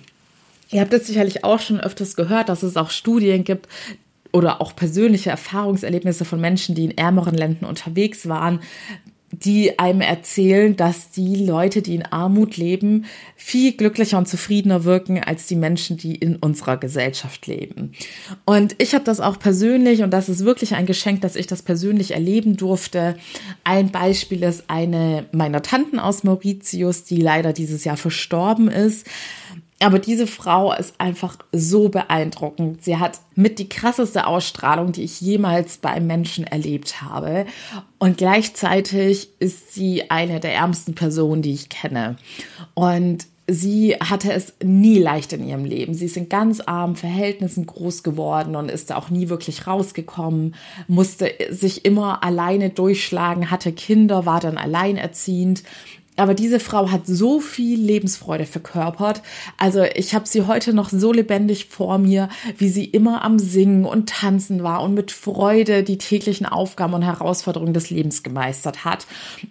Ihr 0.70 0.80
habt 0.80 0.92
es 0.92 1.06
sicherlich 1.06 1.44
auch 1.44 1.60
schon 1.60 1.80
öfters 1.80 2.16
gehört, 2.16 2.48
dass 2.48 2.62
es 2.62 2.76
auch 2.76 2.90
Studien 2.90 3.44
gibt 3.44 3.68
oder 4.32 4.60
auch 4.60 4.76
persönliche 4.76 5.30
Erfahrungserlebnisse 5.30 6.24
von 6.24 6.40
Menschen, 6.40 6.74
die 6.74 6.84
in 6.84 6.96
ärmeren 6.96 7.34
Ländern 7.34 7.68
unterwegs 7.68 8.28
waren, 8.28 8.60
die 9.32 9.78
einem 9.78 10.00
erzählen, 10.00 10.76
dass 10.76 11.10
die 11.10 11.36
Leute, 11.36 11.82
die 11.82 11.94
in 11.94 12.04
Armut 12.04 12.56
leben, 12.56 13.04
viel 13.36 13.72
glücklicher 13.72 14.18
und 14.18 14.26
zufriedener 14.26 14.84
wirken 14.84 15.22
als 15.22 15.46
die 15.46 15.54
Menschen, 15.54 15.96
die 15.96 16.16
in 16.16 16.36
unserer 16.36 16.76
Gesellschaft 16.76 17.46
leben. 17.46 17.92
Und 18.44 18.74
ich 18.78 18.92
habe 18.94 19.04
das 19.04 19.20
auch 19.20 19.38
persönlich, 19.38 20.02
und 20.02 20.10
das 20.10 20.28
ist 20.28 20.44
wirklich 20.44 20.74
ein 20.74 20.86
Geschenk, 20.86 21.20
dass 21.20 21.36
ich 21.36 21.46
das 21.46 21.62
persönlich 21.62 22.12
erleben 22.12 22.56
durfte. 22.56 23.16
Ein 23.62 23.90
Beispiel 23.90 24.42
ist 24.42 24.64
eine 24.68 25.26
meiner 25.30 25.62
Tanten 25.62 26.00
aus 26.00 26.24
Mauritius, 26.24 27.04
die 27.04 27.20
leider 27.20 27.52
dieses 27.52 27.84
Jahr 27.84 27.96
verstorben 27.96 28.68
ist. 28.68 29.06
Aber 29.82 29.98
diese 29.98 30.26
Frau 30.26 30.74
ist 30.74 30.94
einfach 30.98 31.38
so 31.52 31.88
beeindruckend. 31.88 32.84
Sie 32.84 32.98
hat 32.98 33.18
mit 33.34 33.58
die 33.58 33.68
krasseste 33.68 34.26
Ausstrahlung, 34.26 34.92
die 34.92 35.04
ich 35.04 35.20
jemals 35.22 35.78
bei 35.78 35.88
einem 35.88 36.06
Menschen 36.06 36.46
erlebt 36.46 37.00
habe. 37.00 37.46
Und 37.98 38.18
gleichzeitig 38.18 39.30
ist 39.38 39.72
sie 39.72 40.10
eine 40.10 40.38
der 40.38 40.54
ärmsten 40.54 40.94
Personen, 40.94 41.40
die 41.40 41.54
ich 41.54 41.70
kenne. 41.70 42.16
Und 42.74 43.26
sie 43.46 43.96
hatte 43.96 44.32
es 44.32 44.54
nie 44.62 44.98
leicht 44.98 45.32
in 45.32 45.46
ihrem 45.46 45.64
Leben. 45.64 45.94
Sie 45.94 46.04
ist 46.04 46.16
in 46.16 46.28
ganz 46.28 46.60
armen 46.60 46.96
Verhältnissen 46.96 47.66
groß 47.66 48.02
geworden 48.02 48.56
und 48.56 48.70
ist 48.70 48.90
da 48.90 48.96
auch 48.96 49.10
nie 49.10 49.28
wirklich 49.28 49.66
rausgekommen, 49.66 50.54
musste 50.88 51.32
sich 51.50 51.84
immer 51.84 52.22
alleine 52.22 52.70
durchschlagen, 52.70 53.50
hatte 53.50 53.72
Kinder, 53.72 54.26
war 54.26 54.40
dann 54.40 54.56
alleinerziehend 54.56 55.62
aber 56.20 56.34
diese 56.34 56.60
Frau 56.60 56.90
hat 56.90 57.06
so 57.06 57.40
viel 57.40 57.80
Lebensfreude 57.80 58.44
verkörpert. 58.44 59.22
Also 59.56 59.82
ich 59.82 60.14
habe 60.14 60.28
sie 60.28 60.46
heute 60.46 60.74
noch 60.74 60.90
so 60.90 61.12
lebendig 61.12 61.66
vor 61.66 61.96
mir, 61.98 62.28
wie 62.58 62.68
sie 62.68 62.84
immer 62.84 63.24
am 63.24 63.38
Singen 63.38 63.86
und 63.86 64.10
Tanzen 64.10 64.62
war 64.62 64.82
und 64.82 64.92
mit 64.92 65.12
Freude 65.12 65.82
die 65.82 65.96
täglichen 65.98 66.44
Aufgaben 66.46 66.92
und 66.92 67.02
Herausforderungen 67.02 67.72
des 67.72 67.88
Lebens 67.88 68.22
gemeistert 68.22 68.84
hat. 68.84 69.06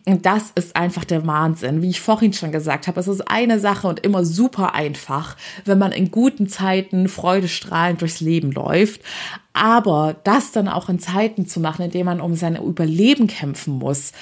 Und 0.05 0.25
das 0.25 0.51
ist 0.53 0.75
einfach 0.75 1.05
der 1.05 1.25
Wahnsinn. 1.25 1.81
Wie 1.81 1.89
ich 1.89 2.01
vorhin 2.01 2.33
schon 2.33 2.51
gesagt 2.51 2.87
habe, 2.87 2.99
es 2.99 3.07
ist 3.07 3.29
eine 3.29 3.59
Sache 3.59 3.87
und 3.87 4.01
immer 4.01 4.23
super 4.23 4.75
einfach, 4.75 5.37
wenn 5.65 5.79
man 5.79 5.91
in 5.91 6.11
guten 6.11 6.47
Zeiten 6.47 7.07
freudestrahlend 7.07 8.01
durchs 8.01 8.21
Leben 8.21 8.51
läuft. 8.51 9.01
Aber 9.53 10.15
das 10.23 10.51
dann 10.51 10.67
auch 10.67 10.89
in 10.89 10.99
Zeiten 10.99 11.47
zu 11.47 11.59
machen, 11.59 11.83
in 11.83 11.91
denen 11.91 12.05
man 12.05 12.21
um 12.21 12.35
sein 12.35 12.55
Überleben 12.55 13.27
kämpfen 13.27 13.73
muss, 13.73 14.13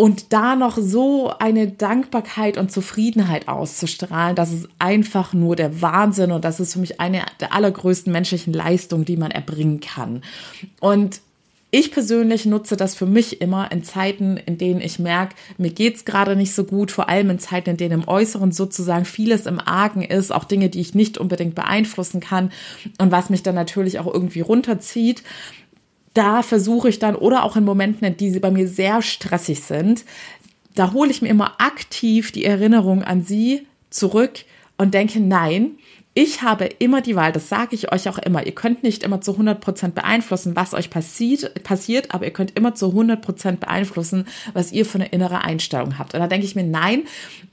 und 0.00 0.32
da 0.32 0.54
noch 0.54 0.78
so 0.78 1.32
eine 1.40 1.66
Dankbarkeit 1.66 2.56
und 2.56 2.70
Zufriedenheit 2.70 3.48
auszustrahlen, 3.48 4.36
das 4.36 4.52
ist 4.52 4.68
einfach 4.78 5.32
nur 5.32 5.56
der 5.56 5.82
Wahnsinn 5.82 6.30
und 6.30 6.44
das 6.44 6.60
ist 6.60 6.74
für 6.74 6.78
mich 6.78 7.00
eine 7.00 7.22
der 7.40 7.52
allergrößten 7.52 8.12
menschlichen 8.12 8.52
Leistungen, 8.52 9.04
die 9.04 9.16
man 9.16 9.32
erbringen 9.32 9.80
kann. 9.80 10.22
Und 10.78 11.20
ich 11.72 11.90
persönlich 11.90 12.46
nutze 12.46 12.76
das 12.76 12.94
für 12.94 13.06
mich 13.06 13.40
immer 13.40 13.72
in 13.72 13.82
Zeiten, 13.82 14.36
in 14.36 14.56
denen 14.56 14.80
ich 14.80 15.00
merke, 15.00 15.34
mir 15.58 15.70
geht's 15.70 16.04
gerade 16.04 16.36
nicht 16.36 16.54
so 16.54 16.62
gut, 16.62 16.92
vor 16.92 17.08
allem 17.08 17.30
in 17.30 17.40
Zeiten, 17.40 17.70
in 17.70 17.76
denen 17.76 18.02
im 18.02 18.08
Äußeren 18.08 18.52
sozusagen 18.52 19.04
vieles 19.04 19.46
im 19.46 19.58
Argen 19.58 20.02
ist, 20.02 20.32
auch 20.32 20.44
Dinge, 20.44 20.68
die 20.68 20.80
ich 20.80 20.94
nicht 20.94 21.18
unbedingt 21.18 21.56
beeinflussen 21.56 22.20
kann 22.20 22.52
und 22.98 23.10
was 23.10 23.30
mich 23.30 23.42
dann 23.42 23.56
natürlich 23.56 23.98
auch 23.98 24.06
irgendwie 24.06 24.42
runterzieht 24.42 25.24
da 26.18 26.42
versuche 26.42 26.88
ich 26.88 26.98
dann, 26.98 27.14
oder 27.14 27.44
auch 27.44 27.54
in 27.54 27.64
Momenten, 27.64 28.16
die 28.16 28.30
sie 28.30 28.40
bei 28.40 28.50
mir 28.50 28.66
sehr 28.66 29.02
stressig 29.02 29.60
sind, 29.60 30.04
da 30.74 30.92
hole 30.92 31.12
ich 31.12 31.22
mir 31.22 31.28
immer 31.28 31.60
aktiv 31.60 32.32
die 32.32 32.44
Erinnerung 32.44 33.04
an 33.04 33.22
sie 33.22 33.68
zurück 33.88 34.40
und 34.78 34.94
denke, 34.94 35.20
nein, 35.20 35.78
ich 36.20 36.42
habe 36.42 36.64
immer 36.64 37.00
die 37.00 37.14
Wahl, 37.14 37.30
das 37.30 37.48
sage 37.48 37.76
ich 37.76 37.92
euch 37.92 38.08
auch 38.08 38.18
immer. 38.18 38.44
Ihr 38.44 38.52
könnt 38.52 38.82
nicht 38.82 39.04
immer 39.04 39.20
zu 39.20 39.38
100% 39.38 39.92
beeinflussen, 39.92 40.56
was 40.56 40.74
euch 40.74 40.90
passiert, 40.90 41.62
passiert, 41.62 42.12
aber 42.12 42.24
ihr 42.24 42.32
könnt 42.32 42.58
immer 42.58 42.74
zu 42.74 42.86
100% 42.86 43.58
beeinflussen, 43.58 44.26
was 44.52 44.72
ihr 44.72 44.84
für 44.84 44.96
eine 44.96 45.10
innere 45.10 45.42
Einstellung 45.42 45.96
habt. 45.96 46.14
Und 46.14 46.20
da 46.20 46.26
denke 46.26 46.44
ich 46.44 46.56
mir, 46.56 46.64
nein, 46.64 47.04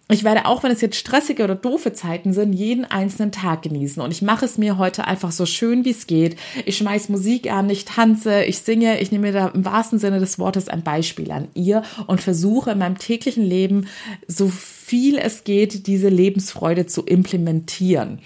ich 0.10 0.24
werde 0.24 0.46
auch, 0.46 0.64
wenn 0.64 0.72
es 0.72 0.82
jetzt 0.82 0.98
stressige 0.98 1.44
oder 1.44 1.54
doofe 1.54 1.94
Zeiten 1.94 2.34
sind, 2.34 2.54
jeden 2.54 2.86
einzelnen 2.86 3.32
Tag 3.32 3.62
genießen. 3.62 4.02
Und 4.02 4.10
ich 4.12 4.24
mache 4.24 4.46
es 4.46 4.58
mir 4.58 4.80
heute 4.80 5.06
einfach 5.06 5.32
so 5.32 5.46
schön, 5.46 5.86
wie 5.86 5.92
es 5.92 6.08
geht. 6.08 6.36
Ich 6.66 6.78
schmeiß 6.78 7.10
Musik 7.10 7.52
an, 7.52 7.70
ich 7.70 7.86
tanze, 7.86 8.46
ich 8.46 8.60
singe, 8.60 9.00
ich 9.00 9.12
nehme 9.12 9.28
mir 9.28 9.34
da 9.34 9.48
im 9.50 9.64
wahrsten 9.64 10.00
Sinne 10.00 10.20
des 10.20 10.40
Wortes 10.40 10.70
ein 10.70 10.84
Beispiel 10.84 11.32
an 11.32 11.50
ihr 11.54 11.84
und 12.08 12.20
versuche 12.20 12.72
in 12.72 12.80
meinem 12.80 12.98
täglichen 12.98 13.44
Leben 13.44 13.88
so 14.28 14.48
viel 14.48 15.18
es 15.18 15.44
geht, 15.44 15.88
diese 15.88 16.10
Lebensfreude 16.10 16.86
zu 16.86 17.04
implementieren. 17.04 18.20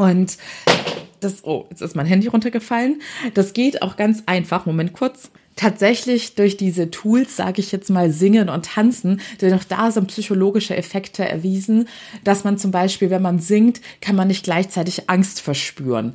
Und 0.00 0.38
das, 1.20 1.44
oh, 1.44 1.66
jetzt 1.68 1.82
ist 1.82 1.94
mein 1.94 2.06
Handy 2.06 2.26
runtergefallen. 2.26 3.02
Das 3.34 3.52
geht 3.52 3.82
auch 3.82 3.96
ganz 3.96 4.22
einfach. 4.24 4.64
Moment 4.64 4.94
kurz 4.94 5.30
tatsächlich 5.56 6.36
durch 6.36 6.56
diese 6.56 6.90
Tools, 6.90 7.36
sage 7.36 7.60
ich 7.60 7.70
jetzt 7.70 7.90
mal, 7.90 8.10
Singen 8.10 8.48
und 8.48 8.64
Tanzen, 8.64 9.20
denn 9.42 9.52
auch 9.52 9.64
da 9.64 9.90
sind 9.90 10.06
psychologische 10.06 10.74
Effekte 10.74 11.28
erwiesen, 11.28 11.86
dass 12.24 12.44
man 12.44 12.56
zum 12.56 12.70
Beispiel, 12.70 13.10
wenn 13.10 13.20
man 13.20 13.40
singt, 13.40 13.82
kann 14.00 14.16
man 14.16 14.28
nicht 14.28 14.42
gleichzeitig 14.42 15.10
Angst 15.10 15.42
verspüren. 15.42 16.14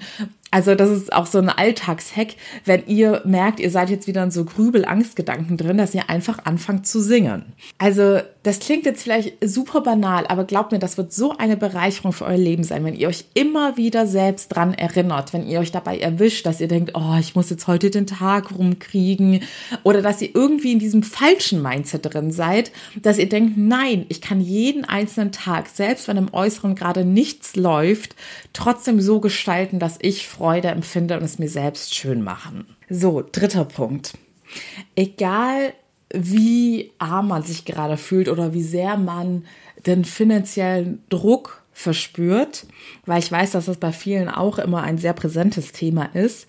Also 0.52 0.74
das 0.74 0.90
ist 0.90 1.12
auch 1.12 1.25
so 1.25 1.40
ein 1.40 1.50
Alltagshack, 1.50 2.36
wenn 2.64 2.86
ihr 2.88 3.22
merkt, 3.25 3.60
ihr 3.60 3.70
seid 3.70 3.90
jetzt 3.90 4.08
wieder 4.08 4.24
in 4.24 4.32
so 4.32 4.46
Grübel-Angstgedanken 4.46 5.58
drin, 5.58 5.78
dass 5.78 5.94
ihr 5.94 6.10
einfach 6.10 6.46
anfangt 6.46 6.88
zu 6.88 7.02
singen. 7.02 7.44
Also 7.78 8.20
das 8.44 8.60
klingt 8.60 8.86
jetzt 8.86 9.04
vielleicht 9.04 9.34
super 9.44 9.82
banal, 9.82 10.25
aber 10.28 10.46
glaubt 10.46 10.72
mir, 10.72 10.80
das 10.80 10.98
wird 10.98 11.12
so 11.12 11.36
eine 11.36 11.58
Bereicherung 11.58 12.14
für 12.14 12.25
euer 12.25 12.38
Leben 12.38 12.64
sein, 12.64 12.86
wenn 12.86 12.96
ihr 12.96 13.08
euch 13.08 13.25
immer 13.34 13.75
wieder 13.75 14.06
selbst 14.06 14.50
dran 14.50 14.74
erinnert, 14.75 15.34
wenn 15.34 15.48
ihr 15.48 15.60
euch 15.60 15.72
dabei 15.72 15.98
erwischt, 15.98 16.46
dass 16.46 16.62
ihr 16.62 16.68
denkt, 16.68 16.92
oh, 16.94 17.16
ich 17.20 17.36
muss 17.36 17.50
jetzt 17.50 17.66
heute 17.68 17.90
den 17.90 18.06
Tag 18.06 18.56
rumkriegen 18.56 19.42
oder 19.84 20.04
dass 20.04 20.22
ihr 20.22 20.30
irgendwie 20.36 20.74
in 20.74 20.80
diesem 20.80 21.02
falschen 21.02 21.62
Mindset 21.62 22.14
drin 22.14 22.32
seid, 22.32 22.72
dass 23.02 23.18
ihr 23.18 23.28
denkt, 23.28 23.58
nein, 23.58 24.06
ich 24.10 24.22
kann 24.22 24.40
jeden 24.40 24.86
einzelnen 24.86 25.32
Tag, 25.32 25.68
selbst 25.68 26.08
wenn 26.08 26.18
im 26.18 26.34
Äußeren 26.34 26.75
gerade 26.75 27.04
nichts 27.04 27.56
läuft, 27.56 28.16
trotzdem 28.54 29.02
so 29.02 29.20
gestalten, 29.20 29.80
dass 29.80 29.98
ich 30.00 30.28
Freude 30.36 30.68
empfinde 30.68 31.18
und 31.18 31.24
es 31.24 31.39
mir 31.39 31.50
selbst 31.50 31.96
schön 31.96 32.22
machen. 32.22 32.75
So, 32.89 33.24
dritter 33.32 33.63
Punkt. 33.63 34.18
Egal 34.96 35.74
wie 36.13 36.92
arm 36.98 37.30
man 37.30 37.44
sich 37.44 37.63
gerade 37.65 37.98
fühlt 37.98 38.27
oder 38.27 38.54
wie 38.54 38.63
sehr 38.63 38.98
man 38.98 39.46
den 39.86 40.04
finanziellen 40.04 41.04
Druck 41.10 41.63
verspürt, 41.72 42.65
weil 43.06 43.20
ich 43.20 43.32
weiß, 43.32 43.51
dass 43.51 43.65
das 43.65 43.77
bei 43.77 43.92
vielen 43.92 44.30
auch 44.30 44.60
immer 44.60 44.84
ein 44.84 44.98
sehr 44.98 45.13
präsentes 45.13 45.72
Thema 45.72 46.06
ist. 46.13 46.48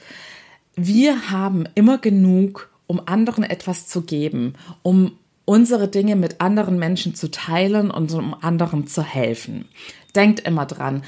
Wir 0.75 1.31
haben 1.31 1.65
immer 1.75 1.99
genug, 1.99 2.71
um 2.87 3.01
anderen 3.07 3.45
etwas 3.45 3.87
zu 3.87 4.03
geben, 4.03 4.55
um 4.83 5.13
unsere 5.45 5.89
Dinge 5.89 6.17
mit 6.17 6.41
anderen 6.41 6.79
Menschen 6.79 7.15
zu 7.15 7.31
teilen 7.31 7.91
und 7.91 8.13
um 8.13 8.35
anderen 8.35 8.87
zu 8.87 9.03
helfen. 9.03 9.67
Denkt 10.15 10.41
immer 10.41 10.67
dran, 10.67 11.03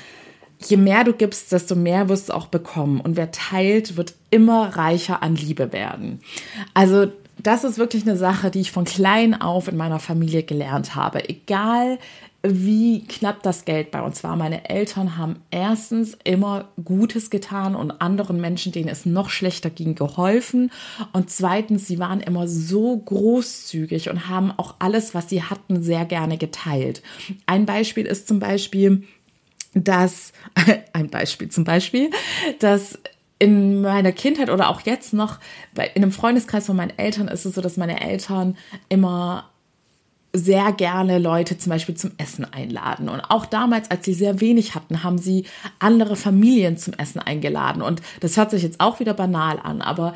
je 0.67 0.77
mehr 0.77 1.05
du 1.05 1.13
gibst, 1.13 1.53
desto 1.53 1.75
mehr 1.75 2.09
wirst 2.09 2.29
du 2.29 2.35
auch 2.35 2.47
bekommen. 2.47 3.01
Und 3.01 3.17
wer 3.17 3.31
teilt, 3.31 3.97
wird 3.97 4.15
immer 4.31 4.77
reicher 4.77 5.23
an 5.23 5.37
Liebe 5.37 5.73
werden. 5.73 6.21
Also 6.75 7.07
das 7.41 7.65
ist 7.65 7.79
wirklich 7.79 8.03
eine 8.03 8.17
Sache, 8.17 8.51
die 8.51 8.61
ich 8.61 8.73
von 8.73 8.85
klein 8.85 9.41
auf 9.41 9.69
in 9.69 9.77
meiner 9.77 10.01
Familie 10.01 10.43
gelernt 10.43 10.95
habe. 10.97 11.29
Egal 11.29 11.99
wie 12.43 13.05
knapp 13.05 13.43
das 13.43 13.65
Geld 13.65 13.91
bei 13.91 14.01
uns 14.01 14.23
war. 14.23 14.37
Meine 14.37 14.69
Eltern 14.71 15.17
haben 15.17 15.37
erstens 15.51 16.17
immer 16.23 16.69
Gutes 16.83 17.31
getan 17.31 17.75
und 17.75 18.01
anderen 18.01 18.41
Menschen, 18.41 18.71
denen 18.71 18.89
es 18.89 19.05
noch 19.05 19.29
schlechter 19.29 19.71
ging, 19.71 19.97
geholfen. 19.97 20.71
Und 21.13 21.31
zweitens, 21.31 21.89
sie 21.89 21.99
waren 21.99 22.21
immer 22.21 22.47
so 22.47 22.97
großzügig 22.97 24.09
und 24.09 24.29
haben 24.29 24.53
auch 24.57 24.77
alles, 24.79 25.15
was 25.15 25.29
sie 25.29 25.43
hatten, 25.43 25.83
sehr 25.83 26.05
gerne 26.05 26.39
geteilt. 26.39 27.03
Ein 27.47 27.67
Beispiel 27.67 28.07
ist 28.07 28.29
zum 28.29 28.39
Beispiel, 28.39 29.03
dass, 29.85 30.33
ein 30.93 31.11
Beispiel 31.11 31.49
zum 31.49 31.65
Beispiel, 31.65 32.11
dass 32.59 32.99
in 33.39 33.83
meiner 33.83 34.13
Kindheit 34.13 34.51
oder 34.51 34.69
auch 34.69 34.81
jetzt 34.81 35.13
noch, 35.13 35.39
in 35.95 36.03
einem 36.03 36.13
Freundeskreis 36.13 36.67
von 36.67 36.77
meinen 36.77 36.99
Eltern 36.99 37.29
ist 37.29 37.45
es 37.45 37.55
so, 37.55 37.61
dass 37.61 37.77
meine 37.77 38.01
Eltern 38.01 38.57
immer 38.89 39.49
sehr 40.33 40.73
gerne 40.73 41.19
Leute 41.19 41.57
zum 41.57 41.71
Beispiel 41.71 41.95
zum 41.95 42.13
Essen 42.19 42.45
einladen. 42.45 43.09
Und 43.09 43.21
auch 43.21 43.47
damals, 43.47 43.91
als 43.91 44.05
sie 44.05 44.13
sehr 44.13 44.41
wenig 44.41 44.75
hatten, 44.75 45.03
haben 45.03 45.19
sie 45.19 45.47
andere 45.79 46.17
Familien 46.17 46.77
zum 46.77 46.95
Essen 46.95 47.21
eingeladen. 47.21 47.81
Und 47.81 48.03
das 48.21 48.37
hört 48.37 48.51
sich 48.51 48.63
jetzt 48.63 48.81
auch 48.81 49.01
wieder 49.01 49.15
banal 49.15 49.59
an, 49.63 49.81
aber 49.81 50.15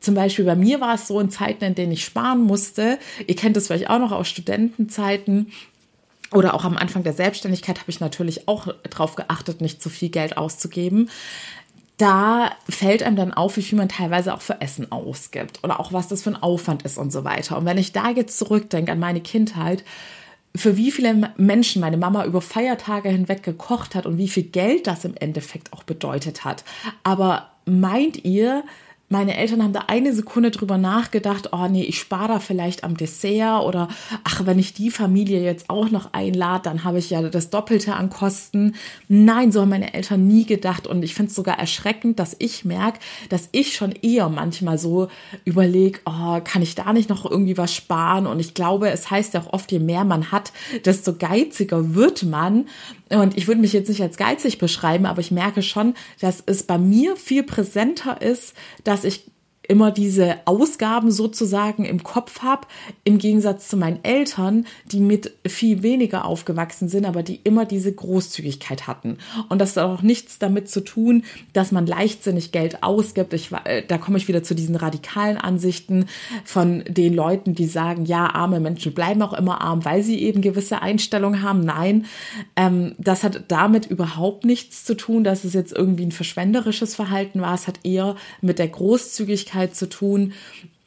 zum 0.00 0.14
Beispiel 0.14 0.44
bei 0.44 0.56
mir 0.56 0.80
war 0.80 0.94
es 0.94 1.06
so 1.06 1.20
in 1.20 1.30
Zeiten, 1.30 1.64
in 1.64 1.74
denen 1.74 1.92
ich 1.92 2.04
sparen 2.04 2.42
musste. 2.42 2.98
Ihr 3.26 3.36
kennt 3.36 3.56
es 3.56 3.68
vielleicht 3.68 3.88
auch 3.88 4.00
noch 4.00 4.10
aus 4.10 4.28
Studentenzeiten. 4.28 5.52
Oder 6.32 6.54
auch 6.54 6.64
am 6.64 6.76
Anfang 6.76 7.02
der 7.02 7.12
Selbstständigkeit 7.12 7.80
habe 7.80 7.90
ich 7.90 8.00
natürlich 8.00 8.48
auch 8.48 8.68
darauf 8.88 9.16
geachtet, 9.16 9.60
nicht 9.60 9.82
zu 9.82 9.90
viel 9.90 10.08
Geld 10.08 10.36
auszugeben 10.36 11.08
da 12.02 12.50
fällt 12.68 13.04
einem 13.04 13.14
dann 13.14 13.32
auf, 13.32 13.56
wie 13.56 13.62
viel 13.62 13.78
man 13.78 13.88
teilweise 13.88 14.34
auch 14.34 14.40
für 14.40 14.60
Essen 14.60 14.90
ausgibt 14.90 15.62
oder 15.62 15.78
auch 15.78 15.92
was 15.92 16.08
das 16.08 16.22
für 16.22 16.30
ein 16.30 16.42
Aufwand 16.42 16.82
ist 16.82 16.98
und 16.98 17.12
so 17.12 17.22
weiter. 17.22 17.56
Und 17.56 17.64
wenn 17.64 17.78
ich 17.78 17.92
da 17.92 18.10
jetzt 18.10 18.38
zurückdenke 18.38 18.90
an 18.90 18.98
meine 18.98 19.20
Kindheit, 19.20 19.84
für 20.54 20.76
wie 20.76 20.90
viele 20.90 21.32
Menschen 21.36 21.80
meine 21.80 21.96
Mama 21.96 22.24
über 22.24 22.40
Feiertage 22.40 23.08
hinweg 23.08 23.44
gekocht 23.44 23.94
hat 23.94 24.04
und 24.04 24.18
wie 24.18 24.28
viel 24.28 24.42
Geld 24.42 24.88
das 24.88 25.04
im 25.04 25.14
Endeffekt 25.16 25.72
auch 25.72 25.84
bedeutet 25.84 26.44
hat. 26.44 26.64
Aber 27.04 27.50
meint 27.66 28.24
ihr, 28.24 28.64
meine 29.12 29.36
Eltern 29.36 29.62
haben 29.62 29.74
da 29.74 29.84
eine 29.86 30.14
Sekunde 30.14 30.50
drüber 30.50 30.78
nachgedacht, 30.78 31.50
oh 31.52 31.68
nee, 31.68 31.84
ich 31.84 31.98
spare 31.98 32.28
da 32.28 32.38
vielleicht 32.40 32.82
am 32.82 32.96
Dessert 32.96 33.62
oder 33.62 33.88
ach, 34.24 34.44
wenn 34.46 34.58
ich 34.58 34.72
die 34.72 34.90
Familie 34.90 35.42
jetzt 35.42 35.68
auch 35.68 35.90
noch 35.90 36.14
einlade, 36.14 36.62
dann 36.64 36.82
habe 36.82 36.98
ich 36.98 37.10
ja 37.10 37.22
das 37.22 37.50
Doppelte 37.50 37.94
an 37.94 38.08
Kosten. 38.08 38.74
Nein, 39.08 39.52
so 39.52 39.60
haben 39.60 39.68
meine 39.68 39.92
Eltern 39.94 40.26
nie 40.26 40.46
gedacht 40.46 40.86
und 40.86 41.04
ich 41.04 41.14
finde 41.14 41.28
es 41.28 41.36
sogar 41.36 41.58
erschreckend, 41.58 42.18
dass 42.18 42.34
ich 42.38 42.64
merke, 42.64 43.00
dass 43.28 43.50
ich 43.52 43.74
schon 43.76 43.92
eher 43.92 44.30
manchmal 44.30 44.78
so 44.78 45.08
überlege, 45.44 46.00
oh, 46.06 46.40
kann 46.42 46.62
ich 46.62 46.74
da 46.74 46.92
nicht 46.92 47.10
noch 47.10 47.30
irgendwie 47.30 47.58
was 47.58 47.74
sparen? 47.74 48.26
Und 48.26 48.40
ich 48.40 48.54
glaube, 48.54 48.90
es 48.90 49.10
heißt 49.10 49.34
ja 49.34 49.42
auch 49.42 49.52
oft, 49.52 49.70
je 49.70 49.78
mehr 49.78 50.04
man 50.04 50.32
hat, 50.32 50.52
desto 50.86 51.12
geiziger 51.12 51.94
wird 51.94 52.22
man. 52.22 52.66
Und 53.12 53.36
ich 53.36 53.46
würde 53.46 53.60
mich 53.60 53.72
jetzt 53.72 53.88
nicht 53.88 54.00
als 54.02 54.16
geizig 54.16 54.58
beschreiben, 54.58 55.06
aber 55.06 55.20
ich 55.20 55.30
merke 55.30 55.62
schon, 55.62 55.94
dass 56.20 56.42
es 56.46 56.62
bei 56.62 56.78
mir 56.78 57.16
viel 57.16 57.42
präsenter 57.42 58.22
ist, 58.22 58.54
dass 58.84 59.04
ich 59.04 59.31
immer 59.68 59.92
diese 59.92 60.38
Ausgaben 60.44 61.12
sozusagen 61.12 61.84
im 61.84 62.02
Kopf 62.02 62.42
habe, 62.42 62.66
im 63.04 63.18
Gegensatz 63.18 63.68
zu 63.68 63.76
meinen 63.76 64.02
Eltern, 64.02 64.66
die 64.86 64.98
mit 64.98 65.32
viel 65.46 65.82
weniger 65.82 66.24
aufgewachsen 66.24 66.88
sind, 66.88 67.04
aber 67.04 67.22
die 67.22 67.40
immer 67.44 67.64
diese 67.64 67.92
Großzügigkeit 67.92 68.88
hatten. 68.88 69.18
Und 69.48 69.60
das 69.60 69.76
hat 69.76 69.84
auch 69.84 70.02
nichts 70.02 70.38
damit 70.40 70.68
zu 70.68 70.80
tun, 70.80 71.22
dass 71.52 71.70
man 71.70 71.86
leichtsinnig 71.86 72.50
Geld 72.50 72.82
ausgibt. 72.82 73.32
Ich, 73.34 73.50
äh, 73.64 73.84
da 73.86 73.98
komme 73.98 74.18
ich 74.18 74.26
wieder 74.26 74.42
zu 74.42 74.54
diesen 74.54 74.74
radikalen 74.74 75.36
Ansichten 75.38 76.06
von 76.44 76.82
den 76.88 77.14
Leuten, 77.14 77.54
die 77.54 77.66
sagen, 77.66 78.04
ja, 78.04 78.34
arme 78.34 78.58
Menschen 78.58 78.94
bleiben 78.94 79.22
auch 79.22 79.32
immer 79.32 79.60
arm, 79.60 79.84
weil 79.84 80.02
sie 80.02 80.20
eben 80.22 80.42
gewisse 80.42 80.82
Einstellungen 80.82 81.42
haben. 81.42 81.60
Nein, 81.60 82.06
ähm, 82.56 82.96
das 82.98 83.22
hat 83.22 83.44
damit 83.46 83.86
überhaupt 83.86 84.44
nichts 84.44 84.84
zu 84.84 84.96
tun, 84.96 85.22
dass 85.22 85.44
es 85.44 85.54
jetzt 85.54 85.72
irgendwie 85.72 86.06
ein 86.06 86.12
verschwenderisches 86.12 86.96
Verhalten 86.96 87.40
war. 87.40 87.54
Es 87.54 87.68
hat 87.68 87.80
eher 87.84 88.16
mit 88.40 88.58
der 88.58 88.68
Großzügigkeit 88.68 89.51
Persönlichkeit 89.52 89.76
zu 89.76 89.88
tun 89.88 90.32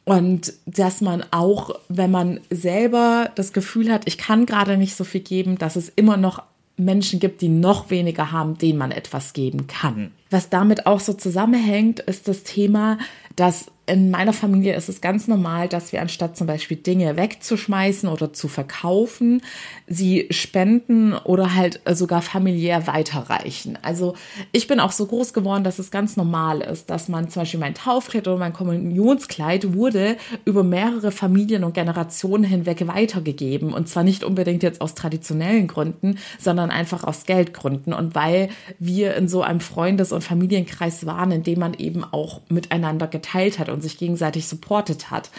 und 0.04 0.52
dass 0.66 1.00
man 1.00 1.24
auch, 1.30 1.70
wenn 1.88 2.10
man 2.10 2.40
selber 2.50 3.30
das 3.34 3.52
Gefühl 3.52 3.92
hat, 3.92 4.02
ich 4.06 4.18
kann 4.18 4.46
gerade 4.46 4.76
nicht 4.76 4.94
so 4.94 5.04
viel 5.04 5.20
geben, 5.20 5.58
dass 5.58 5.76
es 5.76 5.88
immer 5.88 6.16
noch 6.16 6.42
Menschen 6.76 7.18
gibt, 7.20 7.40
die 7.40 7.48
noch 7.48 7.90
weniger 7.90 8.30
haben, 8.30 8.58
denen 8.58 8.78
man 8.78 8.92
etwas 8.92 9.32
geben 9.32 9.66
kann. 9.66 10.12
Was 10.30 10.50
damit 10.50 10.86
auch 10.86 11.00
so 11.00 11.12
zusammenhängt, 11.12 12.00
ist 12.00 12.28
das 12.28 12.42
Thema, 12.42 12.98
dass 13.36 13.66
in 13.86 14.10
meiner 14.10 14.32
Familie 14.32 14.74
ist 14.74 14.88
es 14.88 15.00
ganz 15.00 15.28
normal, 15.28 15.68
dass 15.68 15.92
wir 15.92 16.02
anstatt 16.02 16.36
zum 16.36 16.46
Beispiel 16.46 16.76
Dinge 16.76 17.16
wegzuschmeißen 17.16 18.08
oder 18.08 18.32
zu 18.32 18.48
verkaufen, 18.48 19.42
sie 19.86 20.26
spenden 20.30 21.12
oder 21.12 21.54
halt 21.54 21.80
sogar 21.92 22.20
familiär 22.20 22.88
weiterreichen. 22.88 23.78
Also 23.82 24.14
ich 24.50 24.66
bin 24.66 24.80
auch 24.80 24.90
so 24.90 25.06
groß 25.06 25.32
geworden, 25.32 25.62
dass 25.62 25.78
es 25.78 25.92
ganz 25.92 26.16
normal 26.16 26.62
ist, 26.62 26.90
dass 26.90 27.08
man 27.08 27.28
zum 27.30 27.42
Beispiel 27.42 27.60
mein 27.60 27.74
Taufkleid 27.74 28.26
oder 28.26 28.38
mein 28.38 28.52
Kommunionskleid 28.52 29.74
wurde 29.74 30.16
über 30.44 30.64
mehrere 30.64 31.12
Familien 31.12 31.62
und 31.62 31.74
Generationen 31.74 32.44
hinweg 32.44 32.88
weitergegeben. 32.88 33.72
Und 33.72 33.88
zwar 33.88 34.02
nicht 34.02 34.24
unbedingt 34.24 34.64
jetzt 34.64 34.80
aus 34.80 34.94
traditionellen 34.94 35.68
Gründen, 35.68 36.18
sondern 36.40 36.70
einfach 36.70 37.04
aus 37.04 37.24
Geldgründen. 37.24 37.92
Und 37.92 38.16
weil 38.16 38.48
wir 38.80 39.14
in 39.14 39.28
so 39.28 39.42
einem 39.42 39.60
Freundes- 39.60 40.10
und 40.16 40.22
Familienkreis 40.22 41.06
waren, 41.06 41.30
in 41.30 41.44
dem 41.44 41.60
man 41.60 41.74
eben 41.74 42.02
auch 42.02 42.40
miteinander 42.48 43.06
geteilt 43.06 43.60
hat 43.60 43.68
und 43.68 43.82
sich 43.82 43.98
gegenseitig 43.98 44.48
supportet 44.48 45.10
hat. 45.10 45.30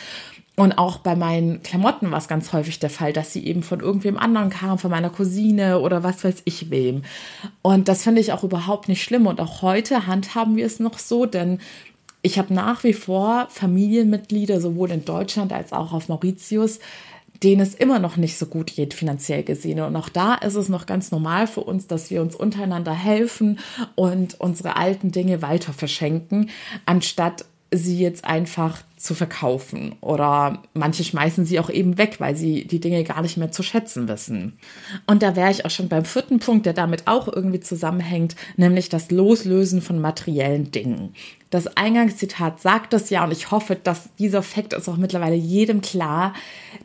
Und 0.56 0.80
auch 0.80 0.98
bei 0.98 1.16
meinen 1.16 1.62
Klamotten 1.62 2.10
war 2.10 2.18
es 2.18 2.28
ganz 2.28 2.52
häufig 2.52 2.80
der 2.80 2.90
Fall, 2.90 3.14
dass 3.14 3.32
sie 3.32 3.46
eben 3.46 3.62
von 3.62 3.80
irgendwem 3.80 4.18
anderen 4.18 4.50
kamen, 4.50 4.80
von 4.80 4.90
meiner 4.90 5.12
Cousine 5.12 5.80
oder 5.80 6.02
was 6.02 6.24
weiß 6.24 6.42
ich 6.46 6.72
wem. 6.72 7.04
Und 7.62 7.88
das 7.88 8.04
finde 8.04 8.22
ich 8.22 8.32
auch 8.32 8.44
überhaupt 8.44 8.88
nicht 8.88 9.04
schlimm. 9.04 9.28
Und 9.28 9.40
auch 9.40 9.62
heute 9.62 10.08
handhaben 10.08 10.56
wir 10.56 10.66
es 10.66 10.80
noch 10.80 10.98
so, 10.98 11.28
denn 11.28 11.60
ich 12.24 12.40
habe 12.40 12.54
nach 12.54 12.84
wie 12.84 12.94
vor 12.94 13.48
Familienmitglieder, 13.50 14.60
sowohl 14.60 14.92
in 14.92 15.06
Deutschland 15.06 15.54
als 15.54 15.74
auch 15.74 15.94
auf 15.94 16.10
Mauritius, 16.10 16.80
denen 17.44 17.62
es 17.62 17.76
immer 17.76 18.00
noch 18.00 18.18
nicht 18.18 18.38
so 18.38 18.46
gut 18.46 18.74
geht, 18.76 18.94
finanziell 18.94 19.44
gesehen. 19.44 19.80
Und 19.82 19.96
auch 19.96 20.10
da 20.10 20.36
ist 20.36 20.56
es 20.56 20.70
noch 20.70 20.86
ganz 20.86 21.12
normal 21.12 21.48
für 21.48 21.62
uns, 21.62 21.88
dass 21.88 22.10
wir 22.10 22.22
uns 22.22 22.36
untereinander 22.36 22.94
helfen 22.94 23.60
und 23.96 24.40
unsere 24.40 24.76
alten 24.76 25.12
Dinge 25.12 25.42
weiter 25.42 25.74
verschenken, 25.74 26.50
anstatt 26.86 27.46
sie 27.72 28.00
jetzt 28.00 28.24
einfach 28.24 28.82
zu 28.96 29.14
verkaufen 29.14 29.96
oder 30.02 30.64
manche 30.74 31.04
schmeißen 31.04 31.46
sie 31.46 31.60
auch 31.60 31.70
eben 31.70 31.98
weg, 31.98 32.16
weil 32.20 32.36
sie 32.36 32.66
die 32.66 32.80
Dinge 32.80 33.04
gar 33.04 33.22
nicht 33.22 33.38
mehr 33.38 33.52
zu 33.52 33.62
schätzen 33.62 34.08
wissen. 34.08 34.58
Und 35.06 35.22
da 35.22 35.36
wäre 35.36 35.52
ich 35.52 35.66
auch 35.66 35.70
schon 35.70 35.90
beim 35.90 36.06
vierten 36.06 36.40
Punkt, 36.40 36.66
der 36.66 36.74
damit 36.74 37.08
auch 37.08 37.28
irgendwie 37.28 37.60
zusammenhängt, 37.60 38.36
nämlich 38.56 38.90
das 38.90 39.12
Loslösen 39.12 39.82
von 39.82 40.00
materiellen 40.00 40.72
Dingen. 40.72 41.14
Das 41.50 41.68
Eingangszitat 41.78 42.62
sagt 42.62 42.92
das 42.92 43.10
ja 43.10 43.24
und 43.24 43.32
ich 43.32 43.52
hoffe, 43.52 43.78
dass 43.82 44.10
dieser 44.20 44.44
Fakt 44.44 44.74
ist 44.74 44.90
auch 44.90 44.98
mittlerweile 44.98 45.36
jedem 45.36 45.80
klar, 45.80 46.34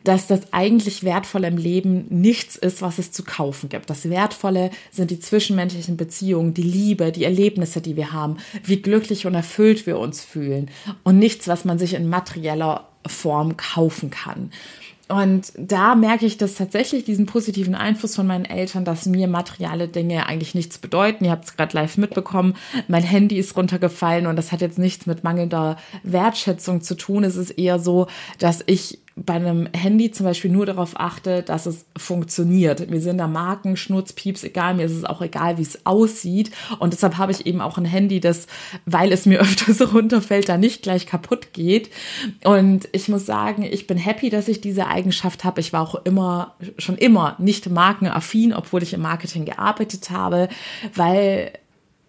dass 0.05 0.27
das 0.27 0.53
eigentlich 0.53 1.03
Wertvolle 1.03 1.47
im 1.47 1.57
Leben 1.57 2.05
nichts 2.09 2.55
ist, 2.55 2.81
was 2.81 2.97
es 2.97 3.11
zu 3.11 3.23
kaufen 3.23 3.67
gibt. 3.67 3.89
Das 3.89 4.09
Wertvolle 4.09 4.71
sind 4.89 5.11
die 5.11 5.19
zwischenmenschlichen 5.19 5.97
Beziehungen, 5.97 6.53
die 6.53 6.63
Liebe, 6.63 7.11
die 7.11 7.25
Erlebnisse, 7.25 7.81
die 7.81 7.97
wir 7.97 8.13
haben, 8.13 8.37
wie 8.63 8.81
glücklich 8.81 9.25
und 9.25 9.35
erfüllt 9.35 9.85
wir 9.85 9.99
uns 9.99 10.23
fühlen 10.23 10.69
und 11.03 11.19
nichts, 11.19 11.49
was 11.49 11.65
man 11.65 11.77
sich 11.77 11.93
in 11.93 12.07
materieller 12.07 12.87
Form 13.05 13.57
kaufen 13.57 14.11
kann. 14.11 14.51
Und 15.13 15.53
da 15.55 15.93
merke 15.93 16.25
ich 16.25 16.37
dass 16.37 16.55
tatsächlich 16.55 17.05
diesen 17.05 17.27
positiven 17.27 17.75
Einfluss 17.75 18.15
von 18.15 18.25
meinen 18.25 18.45
Eltern, 18.45 18.83
dass 18.83 19.05
mir 19.05 19.27
materielle 19.27 19.87
Dinge 19.87 20.25
eigentlich 20.25 20.55
nichts 20.55 20.79
bedeuten. 20.79 21.25
Ihr 21.25 21.31
habt 21.31 21.45
es 21.45 21.55
gerade 21.55 21.75
live 21.75 21.97
mitbekommen. 21.97 22.55
Mein 22.87 23.03
Handy 23.03 23.37
ist 23.37 23.55
runtergefallen 23.55 24.25
und 24.25 24.37
das 24.37 24.51
hat 24.51 24.61
jetzt 24.61 24.79
nichts 24.79 25.05
mit 25.05 25.23
mangelnder 25.23 25.77
Wertschätzung 26.01 26.81
zu 26.81 26.95
tun. 26.95 27.23
Es 27.23 27.35
ist 27.35 27.51
eher 27.51 27.77
so, 27.77 28.07
dass 28.39 28.63
ich 28.65 29.02
bei 29.15 29.35
einem 29.35 29.69
Handy 29.73 30.11
zum 30.11 30.25
Beispiel 30.25 30.49
nur 30.49 30.65
darauf 30.65 30.99
achte, 30.99 31.43
dass 31.43 31.67
es 31.67 31.85
funktioniert. 31.95 32.89
Mir 32.89 32.99
sind 32.99 33.19
da 33.19 33.27
Marken, 33.27 33.77
Schnurz, 33.77 34.13
Pieps 34.13 34.43
egal, 34.43 34.73
mir 34.73 34.85
ist 34.85 34.93
es 34.95 35.05
auch 35.05 35.21
egal, 35.21 35.59
wie 35.59 35.61
es 35.61 35.85
aussieht. 35.85 36.51
Und 36.79 36.93
deshalb 36.93 37.17
habe 37.17 37.31
ich 37.31 37.45
eben 37.45 37.61
auch 37.61 37.77
ein 37.77 37.85
Handy, 37.85 38.19
das, 38.19 38.47
weil 38.85 39.11
es 39.11 39.25
mir 39.27 39.39
öfter 39.41 39.73
so 39.73 39.85
runterfällt, 39.85 40.49
da 40.49 40.57
nicht 40.57 40.81
gleich 40.81 41.05
kaputt 41.05 41.53
geht. 41.53 41.91
Und 42.43 42.89
ich 42.91 43.07
muss 43.07 43.25
sagen, 43.25 43.63
ich 43.63 43.85
bin 43.85 43.97
happy, 43.97 44.31
dass 44.31 44.47
ich 44.47 44.61
diese 44.61 44.87
Eigenschaft 44.87 45.43
habe. 45.43 45.61
Ich 45.61 45.73
war 45.73 45.81
auch 45.81 46.05
immer, 46.05 46.55
schon 46.79 46.97
immer 46.97 47.35
nicht 47.37 47.69
markenaffin, 47.69 48.53
obwohl 48.53 48.81
ich 48.81 48.93
im 48.93 49.01
Marketing 49.01 49.45
gearbeitet 49.45 50.09
habe, 50.09 50.49
weil 50.95 51.51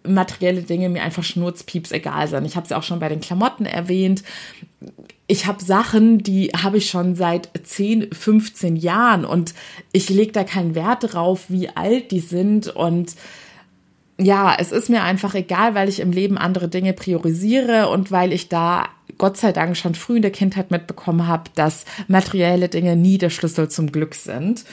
materielle 0.07 0.61
Dinge 0.61 0.89
mir 0.89 1.03
einfach 1.03 1.23
schnurzpieps 1.23 1.91
egal 1.91 2.27
sind. 2.27 2.45
Ich 2.45 2.55
habe 2.55 2.63
es 2.63 2.69
ja 2.69 2.77
auch 2.77 2.83
schon 2.83 2.99
bei 2.99 3.09
den 3.09 3.21
Klamotten 3.21 3.65
erwähnt. 3.65 4.23
Ich 5.27 5.47
habe 5.47 5.63
Sachen, 5.63 6.19
die 6.19 6.49
habe 6.49 6.77
ich 6.77 6.89
schon 6.89 7.15
seit 7.15 7.49
10, 7.63 8.11
15 8.11 8.75
Jahren 8.75 9.25
und 9.25 9.55
ich 9.91 10.09
lege 10.09 10.31
da 10.31 10.43
keinen 10.43 10.75
Wert 10.75 11.13
drauf, 11.13 11.45
wie 11.47 11.69
alt 11.69 12.11
die 12.11 12.19
sind 12.19 12.67
und 12.67 13.15
ja, 14.17 14.55
es 14.57 14.71
ist 14.71 14.89
mir 14.89 15.03
einfach 15.03 15.35
egal, 15.35 15.75
weil 15.75 15.89
ich 15.89 15.99
im 15.99 16.11
Leben 16.11 16.37
andere 16.37 16.69
Dinge 16.69 16.93
priorisiere 16.93 17.89
und 17.89 18.11
weil 18.11 18.31
ich 18.31 18.47
da 18.47 18.87
Gott 19.17 19.37
sei 19.37 19.51
Dank 19.51 19.77
schon 19.77 19.95
früh 19.95 20.17
in 20.17 20.21
der 20.21 20.31
Kindheit 20.31 20.71
mitbekommen 20.71 21.27
habe, 21.27 21.49
dass 21.55 21.85
materielle 22.07 22.69
Dinge 22.69 22.95
nie 22.95 23.17
der 23.17 23.29
Schlüssel 23.29 23.69
zum 23.69 23.91
Glück 23.91 24.15
sind. 24.15 24.65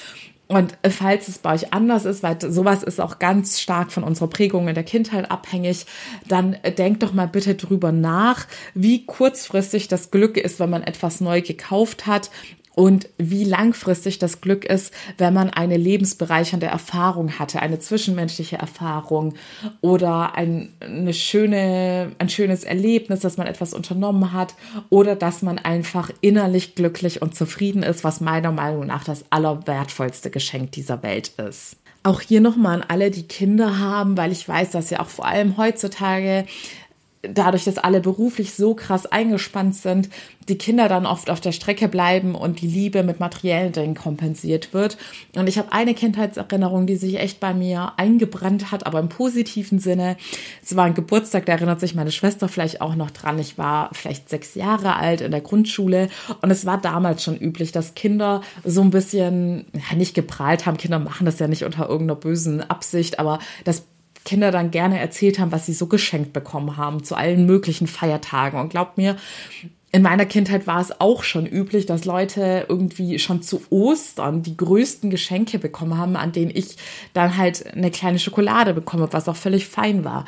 Und 0.52 0.76
falls 0.90 1.28
es 1.28 1.38
bei 1.38 1.54
euch 1.54 1.72
anders 1.72 2.04
ist, 2.04 2.22
weil 2.22 2.36
sowas 2.38 2.82
ist 2.82 3.00
auch 3.00 3.18
ganz 3.18 3.58
stark 3.58 3.90
von 3.90 4.04
unserer 4.04 4.28
Prägung 4.28 4.68
in 4.68 4.74
der 4.74 4.84
Kindheit 4.84 5.30
abhängig, 5.30 5.86
dann 6.28 6.58
denkt 6.76 7.02
doch 7.02 7.14
mal 7.14 7.26
bitte 7.26 7.54
drüber 7.54 7.90
nach, 7.90 8.46
wie 8.74 9.06
kurzfristig 9.06 9.88
das 9.88 10.10
Glück 10.10 10.36
ist, 10.36 10.60
wenn 10.60 10.68
man 10.68 10.82
etwas 10.82 11.22
neu 11.22 11.40
gekauft 11.40 12.06
hat 12.06 12.28
und 12.74 13.08
wie 13.18 13.44
langfristig 13.44 14.18
das 14.18 14.40
Glück 14.40 14.64
ist, 14.64 14.92
wenn 15.18 15.34
man 15.34 15.50
eine 15.50 15.76
lebensbereichernde 15.76 16.66
Erfahrung 16.66 17.38
hatte, 17.38 17.60
eine 17.60 17.78
zwischenmenschliche 17.78 18.56
Erfahrung 18.56 19.34
oder 19.80 20.34
ein, 20.34 20.72
eine 20.80 21.12
schöne, 21.12 22.12
ein 22.18 22.28
schönes 22.28 22.64
Erlebnis, 22.64 23.20
dass 23.20 23.36
man 23.36 23.46
etwas 23.46 23.74
unternommen 23.74 24.32
hat 24.32 24.54
oder 24.88 25.16
dass 25.16 25.42
man 25.42 25.58
einfach 25.58 26.10
innerlich 26.20 26.74
glücklich 26.74 27.20
und 27.20 27.34
zufrieden 27.34 27.82
ist, 27.82 28.04
was 28.04 28.20
meiner 28.20 28.52
Meinung 28.52 28.86
nach 28.86 29.04
das 29.04 29.24
allerwertvollste 29.30 30.30
Geschenk 30.30 30.72
dieser 30.72 31.02
Welt 31.02 31.28
ist. 31.38 31.76
Auch 32.04 32.20
hier 32.20 32.40
nochmal 32.40 32.80
an 32.80 32.86
alle, 32.88 33.12
die 33.12 33.28
Kinder 33.28 33.78
haben, 33.78 34.16
weil 34.16 34.32
ich 34.32 34.48
weiß, 34.48 34.72
dass 34.72 34.90
ja 34.90 34.98
auch 34.98 35.08
vor 35.08 35.24
allem 35.24 35.56
heutzutage 35.56 36.46
dadurch, 37.22 37.64
dass 37.64 37.78
alle 37.78 38.00
beruflich 38.00 38.54
so 38.54 38.74
krass 38.74 39.06
eingespannt 39.06 39.76
sind, 39.76 40.08
die 40.48 40.58
Kinder 40.58 40.88
dann 40.88 41.06
oft 41.06 41.30
auf 41.30 41.40
der 41.40 41.52
Strecke 41.52 41.86
bleiben 41.86 42.34
und 42.34 42.60
die 42.60 42.66
Liebe 42.66 43.04
mit 43.04 43.20
materiellen 43.20 43.70
Dingen 43.70 43.94
kompensiert 43.94 44.74
wird. 44.74 44.96
Und 45.36 45.48
ich 45.48 45.56
habe 45.56 45.72
eine 45.72 45.94
Kindheitserinnerung, 45.94 46.86
die 46.86 46.96
sich 46.96 47.20
echt 47.20 47.38
bei 47.38 47.54
mir 47.54 47.92
eingebrannt 47.96 48.72
hat, 48.72 48.86
aber 48.86 48.98
im 48.98 49.08
positiven 49.08 49.78
Sinne. 49.78 50.16
Es 50.64 50.74
war 50.74 50.84
ein 50.84 50.94
Geburtstag, 50.94 51.46
da 51.46 51.52
erinnert 51.52 51.78
sich 51.78 51.94
meine 51.94 52.10
Schwester 52.10 52.48
vielleicht 52.48 52.80
auch 52.80 52.96
noch 52.96 53.12
dran. 53.12 53.38
Ich 53.38 53.56
war 53.56 53.90
vielleicht 53.92 54.28
sechs 54.28 54.56
Jahre 54.56 54.96
alt 54.96 55.20
in 55.20 55.30
der 55.30 55.40
Grundschule 55.40 56.08
und 56.40 56.50
es 56.50 56.66
war 56.66 56.80
damals 56.80 57.22
schon 57.22 57.36
üblich, 57.36 57.70
dass 57.70 57.94
Kinder 57.94 58.40
so 58.64 58.80
ein 58.80 58.90
bisschen, 58.90 59.66
ja, 59.74 59.96
nicht 59.96 60.14
geprahlt 60.14 60.66
haben. 60.66 60.76
Kinder 60.76 60.98
machen 60.98 61.24
das 61.24 61.38
ja 61.38 61.46
nicht 61.46 61.64
unter 61.64 61.88
irgendeiner 61.88 62.18
bösen 62.18 62.68
Absicht, 62.68 63.20
aber 63.20 63.38
das 63.64 63.84
Kinder 64.24 64.50
dann 64.50 64.70
gerne 64.70 64.98
erzählt 64.98 65.38
haben, 65.38 65.52
was 65.52 65.66
sie 65.66 65.72
so 65.72 65.86
geschenkt 65.86 66.32
bekommen 66.32 66.76
haben 66.76 67.04
zu 67.04 67.14
allen 67.14 67.46
möglichen 67.46 67.86
Feiertagen. 67.86 68.60
Und 68.60 68.70
glaubt 68.70 68.96
mir, 68.98 69.16
in 69.94 70.00
meiner 70.00 70.24
Kindheit 70.24 70.66
war 70.66 70.80
es 70.80 71.00
auch 71.02 71.22
schon 71.22 71.44
üblich, 71.44 71.84
dass 71.84 72.06
Leute 72.06 72.64
irgendwie 72.66 73.18
schon 73.18 73.42
zu 73.42 73.60
Ostern 73.68 74.42
die 74.42 74.56
größten 74.56 75.10
Geschenke 75.10 75.58
bekommen 75.58 75.98
haben, 75.98 76.16
an 76.16 76.32
denen 76.32 76.50
ich 76.52 76.76
dann 77.12 77.36
halt 77.36 77.74
eine 77.74 77.90
kleine 77.90 78.18
Schokolade 78.18 78.72
bekomme, 78.72 79.12
was 79.12 79.28
auch 79.28 79.36
völlig 79.36 79.66
fein 79.66 80.02
war. 80.02 80.24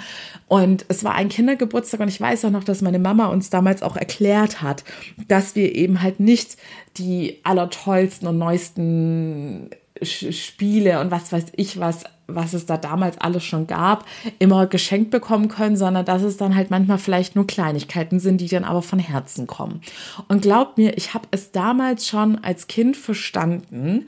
Und 0.48 0.85
es 0.88 1.02
war 1.02 1.14
ein 1.14 1.30
Kindergeburtstag 1.30 2.00
und 2.00 2.09
ich 2.09 2.20
weiß 2.20 2.44
auch 2.44 2.50
noch, 2.50 2.64
dass 2.64 2.83
meine 2.83 2.98
Mama 2.98 3.28
uns 3.28 3.48
damals 3.48 3.83
auch 3.83 3.96
erklärt 3.96 4.61
hat, 4.61 4.85
dass 5.28 5.57
wir 5.57 5.74
eben 5.74 6.02
halt 6.02 6.20
nicht 6.20 6.59
die 6.98 7.40
allertollsten 7.42 8.28
und 8.28 8.37
neuesten 8.37 9.70
Spiele 10.02 11.00
und 11.00 11.11
was 11.11 11.33
weiß 11.33 11.46
ich 11.57 11.78
was 11.80 12.04
was 12.26 12.54
es 12.54 12.66
da 12.66 12.76
damals 12.76 13.18
alles 13.18 13.44
schon 13.44 13.66
gab, 13.66 14.06
immer 14.38 14.66
geschenkt 14.66 15.10
bekommen 15.10 15.48
können, 15.48 15.76
sondern 15.76 16.04
dass 16.04 16.22
es 16.22 16.37
dann 16.37 16.54
halt 16.54 16.70
manchmal 16.70 16.98
vielleicht 16.98 17.37
nur 17.37 17.46
Kleinigkeiten 17.46 18.18
sind, 18.18 18.40
die 18.40 18.48
dann 18.48 18.64
aber 18.64 18.82
von 18.82 18.98
Herzen 18.98 19.46
kommen. 19.46 19.80
Und 20.28 20.42
glaubt 20.42 20.78
mir, 20.78 20.96
ich 20.96 21.14
habe 21.14 21.28
es 21.30 21.52
damals 21.52 22.08
schon 22.08 22.38
als 22.42 22.66
Kind 22.66 22.96
verstanden, 22.96 24.06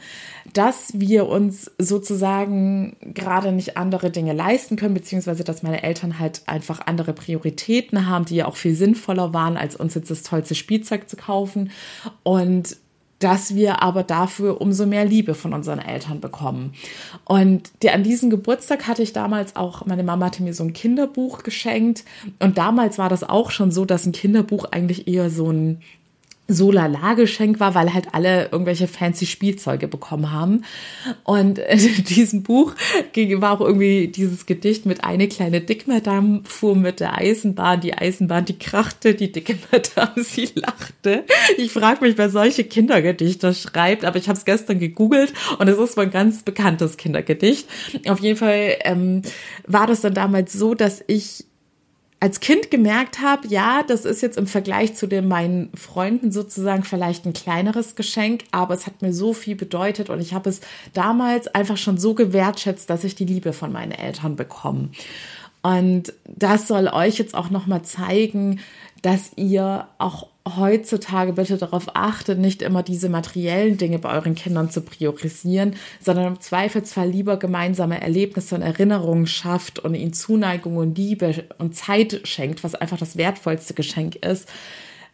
dass 0.52 0.92
wir 0.94 1.28
uns 1.28 1.70
sozusagen 1.78 2.96
gerade 3.02 3.52
nicht 3.52 3.76
andere 3.76 4.10
Dinge 4.10 4.32
leisten 4.32 4.76
können, 4.76 4.94
beziehungsweise 4.94 5.44
dass 5.44 5.62
meine 5.62 5.82
Eltern 5.82 6.18
halt 6.18 6.42
einfach 6.46 6.86
andere 6.86 7.12
Prioritäten 7.12 8.06
haben, 8.06 8.24
die 8.24 8.36
ja 8.36 8.46
auch 8.46 8.56
viel 8.56 8.74
sinnvoller 8.74 9.34
waren, 9.34 9.56
als 9.56 9.76
uns 9.76 9.94
jetzt 9.94 10.10
das 10.10 10.22
tollste 10.22 10.54
Spielzeug 10.54 11.08
zu 11.08 11.16
kaufen. 11.16 11.70
Und 12.22 12.76
dass 13.18 13.54
wir 13.54 13.82
aber 13.82 14.02
dafür 14.02 14.60
umso 14.60 14.86
mehr 14.86 15.04
Liebe 15.04 15.34
von 15.34 15.54
unseren 15.54 15.78
Eltern 15.78 16.20
bekommen. 16.20 16.74
Und 17.24 17.70
die, 17.82 17.90
an 17.90 18.02
diesem 18.02 18.28
Geburtstag 18.28 18.86
hatte 18.86 19.02
ich 19.02 19.12
damals 19.12 19.56
auch, 19.56 19.86
meine 19.86 20.02
Mama 20.02 20.26
hatte 20.26 20.42
mir 20.42 20.54
so 20.54 20.64
ein 20.64 20.74
Kinderbuch 20.74 21.42
geschenkt. 21.42 22.04
Und 22.40 22.58
damals 22.58 22.98
war 22.98 23.08
das 23.08 23.24
auch 23.24 23.50
schon 23.50 23.70
so, 23.70 23.84
dass 23.84 24.06
ein 24.06 24.12
Kinderbuch 24.12 24.66
eigentlich 24.70 25.08
eher 25.08 25.30
so 25.30 25.50
ein 25.50 25.80
so 26.48 26.70
lala 26.70 27.14
Geschenk 27.14 27.58
war, 27.60 27.74
weil 27.74 27.92
halt 27.92 28.14
alle 28.14 28.48
irgendwelche 28.52 28.86
fancy 28.86 29.26
Spielzeuge 29.26 29.88
bekommen 29.88 30.32
haben. 30.32 30.64
Und 31.24 31.58
in 31.68 32.04
diesem 32.04 32.42
Buch 32.42 32.74
war 33.14 33.52
auch 33.52 33.60
irgendwie 33.60 34.08
dieses 34.08 34.46
Gedicht 34.46 34.86
mit 34.86 35.04
eine 35.04 35.28
kleine 35.28 35.60
Dickmadame 35.60 36.42
fuhr 36.44 36.76
mit 36.76 37.00
der 37.00 37.18
Eisenbahn, 37.18 37.80
die 37.80 37.94
Eisenbahn, 37.94 38.44
die 38.44 38.58
krachte, 38.58 39.14
die 39.14 39.32
dicke 39.32 39.56
Madame, 39.72 40.22
sie 40.22 40.50
lachte. 40.54 41.24
Ich 41.56 41.72
frage 41.72 42.04
mich, 42.04 42.18
wer 42.18 42.30
solche 42.30 42.64
Kindergedichte 42.64 43.54
schreibt, 43.54 44.04
aber 44.04 44.18
ich 44.18 44.28
habe 44.28 44.38
es 44.38 44.44
gestern 44.44 44.78
gegoogelt 44.78 45.32
und 45.58 45.68
es 45.68 45.78
ist 45.78 45.96
wohl 45.96 46.04
ein 46.04 46.10
ganz 46.10 46.42
bekanntes 46.42 46.96
Kindergedicht. 46.96 47.68
Auf 48.08 48.20
jeden 48.20 48.36
Fall 48.36 48.76
ähm, 48.84 49.22
war 49.66 49.86
das 49.86 50.00
dann 50.00 50.14
damals 50.14 50.52
so, 50.52 50.74
dass 50.74 51.02
ich 51.06 51.44
als 52.18 52.40
Kind 52.40 52.70
gemerkt 52.70 53.20
habe, 53.20 53.46
ja, 53.48 53.82
das 53.86 54.04
ist 54.06 54.22
jetzt 54.22 54.38
im 54.38 54.46
Vergleich 54.46 54.94
zu 54.94 55.06
den 55.06 55.28
meinen 55.28 55.70
Freunden 55.74 56.32
sozusagen 56.32 56.82
vielleicht 56.82 57.26
ein 57.26 57.34
kleineres 57.34 57.94
Geschenk, 57.94 58.44
aber 58.52 58.74
es 58.74 58.86
hat 58.86 59.02
mir 59.02 59.12
so 59.12 59.34
viel 59.34 59.54
bedeutet 59.54 60.08
und 60.08 60.20
ich 60.20 60.32
habe 60.32 60.48
es 60.48 60.60
damals 60.94 61.46
einfach 61.48 61.76
schon 61.76 61.98
so 61.98 62.14
gewertschätzt, 62.14 62.88
dass 62.88 63.04
ich 63.04 63.16
die 63.16 63.26
Liebe 63.26 63.52
von 63.52 63.70
meinen 63.70 63.92
Eltern 63.92 64.34
bekomme. 64.34 64.88
Und 65.62 66.14
das 66.24 66.68
soll 66.68 66.88
euch 66.88 67.18
jetzt 67.18 67.34
auch 67.34 67.50
noch 67.50 67.66
mal 67.66 67.82
zeigen, 67.82 68.60
dass 69.06 69.30
ihr 69.36 69.86
auch 69.98 70.26
heutzutage 70.56 71.32
bitte 71.34 71.58
darauf 71.58 71.94
achtet, 71.94 72.40
nicht 72.40 72.60
immer 72.60 72.82
diese 72.82 73.08
materiellen 73.08 73.78
Dinge 73.78 74.00
bei 74.00 74.12
euren 74.12 74.34
Kindern 74.34 74.68
zu 74.68 74.80
priorisieren, 74.80 75.76
sondern 76.00 76.26
im 76.26 76.40
Zweifelsfall 76.40 77.08
lieber 77.08 77.36
gemeinsame 77.36 78.00
Erlebnisse 78.00 78.56
und 78.56 78.62
Erinnerungen 78.62 79.28
schafft 79.28 79.78
und 79.78 79.94
ihnen 79.94 80.12
Zuneigung 80.12 80.76
und 80.76 80.98
Liebe 80.98 81.44
und 81.58 81.76
Zeit 81.76 82.22
schenkt, 82.24 82.64
was 82.64 82.74
einfach 82.74 82.98
das 82.98 83.16
wertvollste 83.16 83.74
Geschenk 83.74 84.16
ist, 84.16 84.48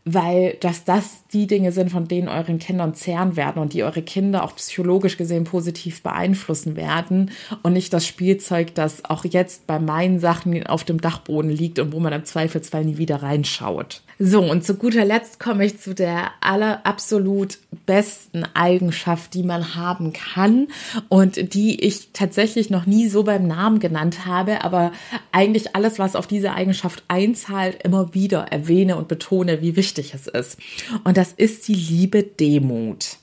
weil 0.04 0.56
dass 0.60 0.84
das 0.84 1.26
die 1.32 1.46
Dinge 1.46 1.72
sind, 1.72 1.90
von 1.90 2.08
denen 2.08 2.28
euren 2.28 2.58
Kindern 2.58 2.94
zehren 2.94 3.36
werden 3.36 3.62
und 3.62 3.72
die 3.72 3.84
eure 3.84 4.02
Kinder 4.02 4.42
auch 4.42 4.56
psychologisch 4.56 5.16
gesehen 5.16 5.44
positiv 5.44 6.02
beeinflussen 6.02 6.76
werden 6.76 7.30
und 7.62 7.72
nicht 7.72 7.92
das 7.92 8.06
Spielzeug, 8.06 8.74
das 8.74 9.04
auch 9.04 9.24
jetzt 9.24 9.66
bei 9.66 9.78
meinen 9.78 10.18
Sachen 10.18 10.66
auf 10.66 10.84
dem 10.84 11.00
Dachboden 11.00 11.50
liegt 11.50 11.78
und 11.78 11.92
wo 11.92 12.00
man 12.00 12.12
im 12.12 12.24
Zweifelsfall 12.24 12.84
nie 12.84 12.98
wieder 12.98 13.22
reinschaut. 13.22 14.02
So, 14.24 14.40
und 14.40 14.64
zu 14.64 14.76
guter 14.76 15.04
Letzt 15.04 15.40
komme 15.40 15.64
ich 15.64 15.80
zu 15.80 15.96
der 15.96 16.30
aller 16.40 16.86
absolut 16.86 17.58
besten 17.86 18.44
Eigenschaft, 18.54 19.34
die 19.34 19.42
man 19.42 19.74
haben 19.74 20.12
kann 20.12 20.68
und 21.08 21.54
die 21.54 21.84
ich 21.84 22.10
tatsächlich 22.12 22.70
noch 22.70 22.86
nie 22.86 23.08
so 23.08 23.24
beim 23.24 23.48
Namen 23.48 23.80
genannt 23.80 24.24
habe, 24.24 24.62
aber 24.62 24.92
eigentlich 25.32 25.74
alles, 25.74 25.98
was 25.98 26.14
auf 26.14 26.28
diese 26.28 26.52
Eigenschaft 26.52 27.02
einzahlt, 27.08 27.82
immer 27.82 28.14
wieder 28.14 28.46
erwähne 28.52 28.96
und 28.96 29.08
betone, 29.08 29.60
wie 29.60 29.74
wichtig 29.74 30.14
es 30.14 30.28
ist. 30.28 30.56
Und 31.02 31.16
das 31.16 31.32
ist 31.32 31.66
die 31.66 31.74
liebe 31.74 32.22
Demut. 32.22 33.16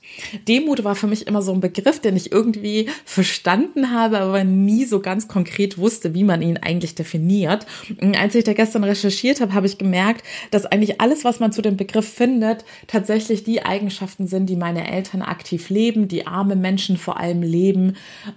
Demut 0.48 0.84
war 0.84 0.94
für 0.94 1.06
mich 1.06 1.26
immer 1.26 1.42
so 1.42 1.52
ein 1.52 1.60
Begriff, 1.60 2.00
den 2.00 2.16
ich 2.16 2.32
irgendwie 2.32 2.88
verstanden 3.04 3.90
habe, 3.90 4.18
aber 4.18 4.44
nie 4.44 4.84
so 4.84 5.00
ganz 5.00 5.28
konkret 5.28 5.78
wusste, 5.78 6.14
wie 6.14 6.24
man 6.24 6.42
ihn 6.42 6.58
eigentlich 6.58 6.94
definiert. 6.94 7.66
Und 8.00 8.16
als 8.18 8.34
ich 8.34 8.44
da 8.44 8.52
gestern 8.52 8.84
recherchiert 8.84 9.40
habe, 9.40 9.54
habe 9.54 9.66
ich 9.66 9.78
gemerkt, 9.78 10.24
dass 10.50 10.66
eigentlich 10.66 11.00
alles, 11.00 11.24
was 11.24 11.40
man 11.40 11.52
zu 11.52 11.62
dem 11.62 11.76
Begriff 11.76 12.08
findet, 12.08 12.64
tatsächlich 12.86 13.44
die 13.44 13.64
Eigenschaften 13.64 14.26
sind, 14.26 14.46
die 14.46 14.56
meine 14.56 14.90
Eltern 14.90 15.22
aktiv 15.22 15.70
leben, 15.70 16.08
die 16.08 16.26
arme 16.26 16.56
Menschen 16.56 16.96
vor 16.96 17.18
allem 17.18 17.42
leben 17.42 17.96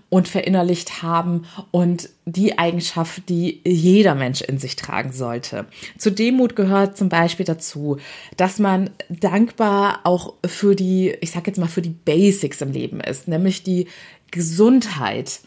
und 0.10 0.28
verinnerlicht 0.28 1.04
haben 1.04 1.46
und 1.72 2.10
die 2.26 2.58
Eigenschaft, 2.58 3.28
die 3.30 3.62
jeder 3.66 4.16
Mensch 4.16 4.42
in 4.42 4.58
sich 4.58 4.76
tragen 4.76 5.12
sollte. 5.12 5.66
Zu 5.98 6.12
Demut 6.12 6.56
gehört 6.56 6.98
zum 6.98 7.10
Beispiel 7.10 7.46
dazu, 7.46 7.98
dass 8.38 8.60
man 8.60 8.92
dankbar 9.10 10.00
auch 10.04 10.34
für 10.46 10.76
die, 10.76 11.16
ich 11.22 11.32
sag 11.32 11.48
jetzt 11.48 11.58
mal, 11.58 11.68
für 11.68 11.82
die 11.82 11.90
Basics 11.90 12.62
im 12.62 12.72
Leben 12.72 13.02
ist, 13.02 13.28
nämlich 13.28 13.64
die 13.64 13.88
Gesundheit, 14.32 15.42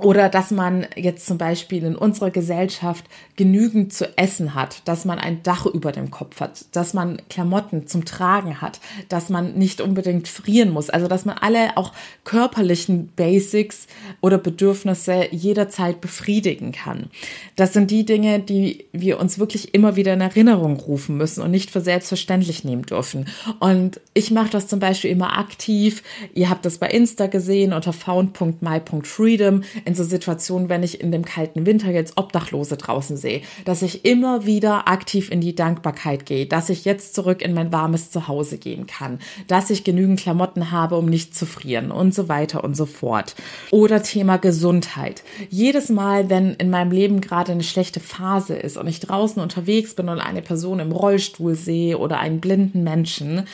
oder 0.00 0.28
dass 0.28 0.50
man 0.50 0.86
jetzt 0.96 1.26
zum 1.26 1.38
Beispiel 1.38 1.84
in 1.84 1.96
unserer 1.96 2.30
Gesellschaft 2.30 3.04
genügend 3.36 3.92
zu 3.92 4.16
essen 4.16 4.54
hat, 4.54 4.82
dass 4.86 5.04
man 5.04 5.18
ein 5.18 5.42
Dach 5.42 5.66
über 5.66 5.92
dem 5.92 6.10
Kopf 6.10 6.40
hat, 6.40 6.64
dass 6.72 6.94
man 6.94 7.20
Klamotten 7.28 7.86
zum 7.86 8.04
Tragen 8.04 8.60
hat, 8.60 8.80
dass 9.08 9.28
man 9.28 9.54
nicht 9.54 9.80
unbedingt 9.80 10.28
frieren 10.28 10.70
muss. 10.70 10.90
Also 10.90 11.08
dass 11.08 11.24
man 11.24 11.38
alle 11.38 11.76
auch 11.76 11.92
körperlichen 12.24 13.08
Basics 13.16 13.86
oder 14.20 14.38
Bedürfnisse 14.38 15.28
jederzeit 15.30 16.00
befriedigen 16.00 16.72
kann. 16.72 17.10
Das 17.56 17.72
sind 17.72 17.90
die 17.90 18.04
Dinge, 18.04 18.40
die 18.40 18.86
wir 18.92 19.18
uns 19.18 19.38
wirklich 19.38 19.74
immer 19.74 19.96
wieder 19.96 20.14
in 20.14 20.20
Erinnerung 20.20 20.76
rufen 20.76 21.16
müssen 21.16 21.42
und 21.42 21.50
nicht 21.50 21.70
für 21.70 21.80
selbstverständlich 21.80 22.64
nehmen 22.64 22.82
dürfen. 22.82 23.26
Und 23.60 24.00
ich 24.14 24.30
mache 24.30 24.50
das 24.50 24.68
zum 24.68 24.80
Beispiel 24.80 25.10
immer 25.10 25.38
aktiv. 25.38 26.02
Ihr 26.34 26.50
habt 26.50 26.64
das 26.64 26.78
bei 26.78 26.88
Insta 26.88 27.26
gesehen 27.26 27.72
unter 27.72 27.92
found.my.freedom 27.92 29.62
in 29.88 29.94
so 29.94 30.04
Situationen, 30.04 30.68
wenn 30.68 30.82
ich 30.82 31.00
in 31.00 31.10
dem 31.10 31.24
kalten 31.24 31.64
Winter 31.64 31.90
jetzt 31.90 32.18
Obdachlose 32.18 32.76
draußen 32.76 33.16
sehe, 33.16 33.40
dass 33.64 33.80
ich 33.80 34.04
immer 34.04 34.44
wieder 34.44 34.86
aktiv 34.86 35.30
in 35.30 35.40
die 35.40 35.54
Dankbarkeit 35.54 36.26
gehe, 36.26 36.44
dass 36.44 36.68
ich 36.68 36.84
jetzt 36.84 37.14
zurück 37.14 37.40
in 37.40 37.54
mein 37.54 37.72
warmes 37.72 38.10
Zuhause 38.10 38.58
gehen 38.58 38.86
kann, 38.86 39.18
dass 39.46 39.70
ich 39.70 39.84
genügend 39.84 40.20
Klamotten 40.20 40.70
habe, 40.70 40.96
um 40.96 41.06
nicht 41.06 41.34
zu 41.34 41.46
frieren 41.46 41.90
und 41.90 42.14
so 42.14 42.28
weiter 42.28 42.62
und 42.64 42.76
so 42.76 42.84
fort. 42.84 43.34
Oder 43.70 44.02
Thema 44.02 44.36
Gesundheit. 44.36 45.22
Jedes 45.48 45.88
Mal, 45.88 46.28
wenn 46.28 46.54
in 46.54 46.68
meinem 46.68 46.92
Leben 46.92 47.22
gerade 47.22 47.52
eine 47.52 47.62
schlechte 47.62 48.00
Phase 48.00 48.56
ist 48.56 48.76
und 48.76 48.88
ich 48.88 49.00
draußen 49.00 49.40
unterwegs 49.40 49.94
bin 49.94 50.10
und 50.10 50.20
eine 50.20 50.42
Person 50.42 50.80
im 50.80 50.92
Rollstuhl 50.92 51.54
sehe 51.54 51.96
oder 51.96 52.18
einen 52.18 52.40
blinden 52.40 52.84
Menschen, 52.84 53.46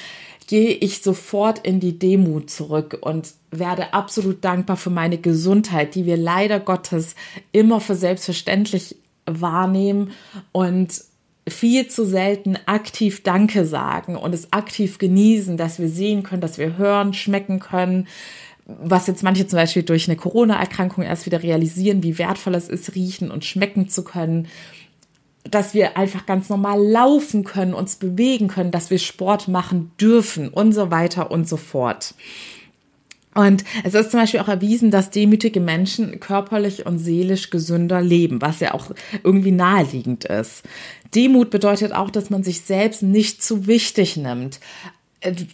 gehe 0.47 0.71
ich 0.71 1.03
sofort 1.03 1.59
in 1.61 1.81
die 1.81 1.99
Demut 1.99 2.51
zurück 2.51 2.99
und 3.01 3.33
werde 3.51 3.95
absolut 3.95 4.45
dankbar 4.45 4.77
für 4.77 4.91
meine 4.91 5.19
Gesundheit, 5.19 5.95
die 5.95 6.07
wir 6.07 6.17
leider 6.17 6.61
Gottes 6.61 7.15
immer 7.53 7.81
für 7.81 7.95
selbstverständlich 7.95 8.97
wahrnehmen 9.27 10.13
und 10.53 11.03
viel 11.49 11.89
zu 11.89 12.07
selten 12.07 12.57
aktiv 12.67 13.23
Danke 13.23 13.67
sagen 13.67 14.17
und 14.17 14.35
es 14.35 14.53
aktiv 14.53 14.99
genießen, 14.99 15.57
dass 15.57 15.79
wir 15.79 15.89
sehen 15.89 16.23
können, 16.23 16.41
dass 16.41 16.59
wir 16.59 16.79
hören, 16.79 17.13
schmecken 17.13 17.61
können, 17.61 18.09
was 18.67 19.07
jetzt 19.07 19.23
manche 19.23 19.47
zum 19.47 19.59
Beispiel 19.59 19.83
durch 19.83 20.09
eine 20.09 20.17
Corona-Erkrankung 20.17 21.05
erst 21.05 21.27
wieder 21.27 21.43
realisieren, 21.43 22.03
wie 22.03 22.19
wertvoll 22.19 22.55
es 22.55 22.69
ist, 22.69 22.95
riechen 22.95 23.31
und 23.31 23.45
schmecken 23.45 23.89
zu 23.89 24.05
können, 24.05 24.49
dass 25.45 25.75
wir 25.75 25.97
einfach 25.97 26.27
ganz 26.27 26.49
normal 26.49 26.83
laufen 26.83 27.45
können, 27.45 27.75
uns 27.75 27.97
bewegen 27.97 28.49
können, 28.49 28.71
dass 28.71 28.91
wir 28.91 28.99
Sport 28.99 29.49
machen 29.49 29.93
dürfen 30.01 30.49
und 30.49 30.73
so 30.73 30.91
weiter 30.91 31.31
und 31.31 31.49
so 31.49 31.57
fort. 31.57 32.15
Und 33.35 33.65
es 33.83 33.95
ist 33.95 34.13
zum 34.13 34.21
Beispiel 34.21 34.41
auch 34.41 34.49
erwiesen, 34.49 34.91
dass 34.93 35.11
demütige 35.11 35.61
Menschen 35.61 36.21
körperlich 36.21 36.87
und 36.87 36.99
seelisch 36.99 37.51
gesünder 37.51 38.01
leben, 38.01 38.41
was 38.41 38.61
ja 38.61 38.75
auch 38.75 38.93
irgendwie 39.25 39.51
naheliegend 39.51 40.25
ist. 40.25 40.63
Demut 41.15 41.51
bedeutet 41.51 41.93
auch, 41.93 42.11
dass 42.11 42.31
man 42.31 42.45
sich 42.45 42.61
selbst 42.61 43.03
nicht 43.03 43.43
zu 43.43 43.67
wichtig 43.67 44.17
nimmt. 44.17 44.61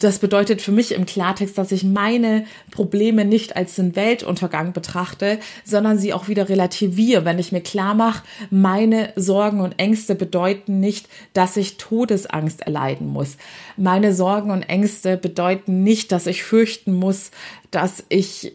Das 0.00 0.18
bedeutet 0.18 0.61
für 0.62 0.72
mich 0.72 0.92
im 0.92 1.06
Klartext, 1.06 1.56
dass 1.56 1.72
ich 1.72 1.85
meine 1.85 2.44
Probleme 2.70 3.24
nicht 3.24 3.56
als 3.56 3.76
den 3.76 3.94
Weltuntergang 3.94 4.72
betrachte, 4.72 5.38
sondern 5.64 5.98
sie 5.98 6.12
auch 6.12 6.28
wieder 6.28 6.48
relativiere, 6.48 7.24
wenn 7.24 7.38
ich 7.38 7.52
mir 7.52 7.61
klar 7.61 7.94
mache, 7.94 8.24
meine 8.50 9.12
Sorgen 9.16 9.61
und 9.61 9.78
Ängste 9.78 10.14
bedeuten 10.14 10.80
nicht, 10.80 11.09
dass 11.33 11.56
ich 11.56 11.76
Todesangst 11.76 12.62
erleiden 12.62 13.06
muss. 13.06 13.37
Meine 13.76 14.14
Sorgen 14.14 14.50
und 14.50 14.62
Ängste 14.62 15.16
bedeuten 15.16 15.83
nicht, 15.83 16.12
dass 16.12 16.26
ich 16.26 16.42
fürchten 16.42 16.92
muss, 16.92 17.30
dass 17.70 18.04
ich 18.09 18.52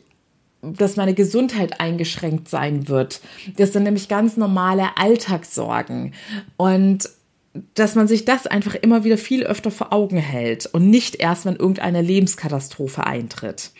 dass 0.73 0.95
meine 0.95 1.13
Gesundheit 1.13 1.80
eingeschränkt 1.80 2.49
sein 2.49 2.88
wird. 2.88 3.21
Das 3.58 3.73
sind 3.73 3.84
nämlich 3.84 4.08
ganz 4.08 4.36
normale 4.36 4.97
Alltagssorgen. 4.97 6.13
Und 6.58 7.08
dass 7.74 7.96
man 7.96 8.08
sich 8.08 8.26
das 8.26 8.48
einfach 8.48 8.76
immer 8.76 9.04
wieder 9.04 9.18
viel 9.18 9.44
öfter 9.44 9.72
vor 9.72 9.94
Augen 9.94 10.18
hält 10.18 10.65
und 10.65 10.89
nicht 10.89 11.15
erst, 11.15 11.46
wenn 11.46 11.56
irgendeine 11.56 12.02
Lebenskatastrophe 12.02 13.06
eintritt. 13.06 13.72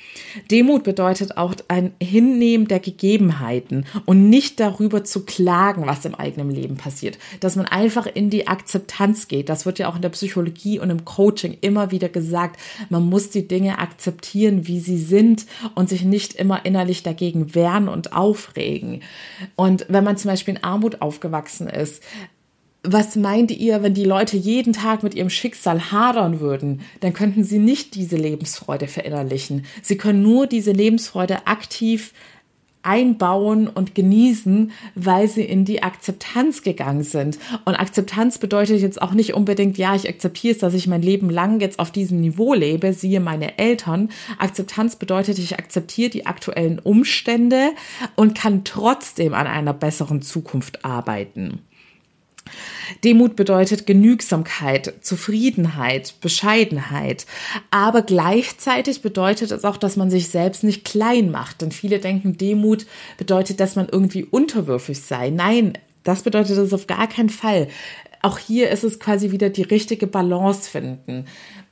Demut 0.50 0.84
bedeutet 0.84 1.38
auch 1.38 1.54
ein 1.68 1.94
Hinnehmen 2.02 2.68
der 2.68 2.80
Gegebenheiten 2.80 3.86
und 4.06 4.30
nicht 4.30 4.60
darüber 4.60 5.04
zu 5.04 5.26
klagen, 5.26 5.86
was 5.88 6.06
im 6.06 6.16
eigenen 6.16 6.52
Leben 6.52 6.78
passiert. 6.78 7.18
Dass 7.42 7.56
man 7.56 7.66
einfach 7.66 8.06
in 8.06 8.30
die 8.30 8.48
Akzeptanz 8.48 9.28
geht. 9.28 9.50
Das 9.50 9.66
wird 9.66 9.80
ja 9.80 9.90
auch 9.90 9.96
in 9.98 10.02
der 10.02 10.10
Psychologie 10.10 10.80
und 10.80 10.90
im 10.90 11.04
Coaching 11.04 11.58
immer 11.62 11.92
wieder 11.92 12.10
gesagt. 12.10 12.60
Man 12.90 13.04
muss 13.04 13.30
die 13.30 13.48
Dinge 13.48 13.80
akzeptieren, 13.80 14.68
wie 14.68 14.80
sie 14.80 14.98
sind 14.98 15.46
und 15.76 15.90
sich 15.90 16.04
nicht 16.04 16.34
immer 16.34 16.66
innerlich 16.66 17.04
dagegen 17.04 17.56
wehren 17.56 17.90
und 17.90 18.14
aufregen. 18.14 19.02
Und 19.56 19.86
wenn 19.90 20.04
man 20.04 20.18
zum 20.18 20.32
Beispiel 20.32 20.56
in 20.56 20.64
Armut 20.64 21.02
aufgewachsen 21.02 21.68
ist, 21.68 22.02
was 22.86 23.16
meint 23.16 23.52
ihr, 23.52 23.84
wenn 23.84 23.94
die 23.94 24.06
Leute 24.06 24.38
jeden 24.38 24.74
Tag 24.74 25.04
mit 25.04 25.14
ihrem 25.14 25.30
Schicksal 25.30 25.92
hadern 25.92 26.40
würden? 26.40 26.82
Dann 27.02 27.14
könnten 27.14 27.44
sie 27.44 27.60
nicht 27.60 27.96
diese 27.96 28.16
Lebensfreude 28.16 28.88
verinnerlichen. 28.88 29.66
Sie 29.82 29.98
können 29.98 30.22
nur 30.22 30.48
diese 30.48 30.72
Lebensfreude 30.72 31.48
aktiv 31.48 32.14
einbauen 32.86 33.68
und 33.68 33.96
genießen, 33.96 34.72
weil 34.94 35.28
sie 35.28 35.44
in 35.44 35.66
die 35.66 35.82
Akzeptanz 35.82 36.62
gegangen 36.62 37.04
sind. 37.04 37.40
Und 37.66 37.74
Akzeptanz 37.74 38.38
bedeutet 38.38 38.80
jetzt 38.80 39.02
auch 39.02 39.14
nicht 39.14 39.34
unbedingt, 39.34 39.78
ja, 39.78 39.96
ich 39.96 40.08
akzeptiere 40.08 40.54
es, 40.54 40.60
dass 40.60 40.76
ich 40.76 40.86
mein 40.86 41.02
Leben 41.02 41.32
lang 41.32 41.60
jetzt 41.60 41.80
auf 41.80 41.92
diesem 41.92 42.22
Niveau 42.22 42.54
lebe, 42.54 42.94
siehe 42.94 43.20
meine 43.20 43.58
Eltern. 43.58 44.10
Akzeptanz 44.38 44.98
bedeutet, 44.98 45.40
ich 45.40 45.58
akzeptiere 45.58 46.12
die 46.12 46.28
aktuellen 46.28 46.78
Umstände 46.80 47.72
und 48.16 48.36
kann 48.36 48.64
trotzdem 48.64 49.34
an 49.34 49.48
einer 49.48 49.74
besseren 49.74 50.22
Zukunft 50.22 50.86
arbeiten. 50.86 51.62
Demut 53.04 53.36
bedeutet 53.36 53.86
Genügsamkeit, 53.86 54.94
Zufriedenheit, 55.02 56.16
Bescheidenheit. 56.22 57.26
Aber 57.72 58.02
gleichzeitig 58.02 59.02
bedeutet 59.02 59.52
es 59.52 59.66
auch, 59.66 59.78
dass 59.78 59.96
man 59.96 60.10
sich 60.10 60.30
selbst 60.30 60.64
nicht 60.64 60.86
klein 60.86 61.32
macht. 61.32 61.62
Denn 61.62 61.72
viele 61.72 62.00
denken, 62.00 62.38
Demut 62.38 62.86
bedeutet, 63.18 63.60
dass 63.60 63.76
man 63.76 63.88
irgendwie 63.92 64.24
unterwürfig 64.24 65.02
sei. 65.02 65.30
Nein, 65.30 65.78
das 66.04 66.24
bedeutet 66.24 66.58
es 66.58 66.74
auf 66.74 66.88
gar 66.88 67.08
keinen 67.08 67.30
Fall. 67.30 67.68
Auch 68.22 68.38
hier 68.38 68.70
ist 68.70 68.84
es 68.84 69.00
quasi 69.00 69.32
wieder 69.32 69.50
die 69.50 69.64
richtige 69.64 70.08
Balance 70.08 70.70
finden 70.70 71.26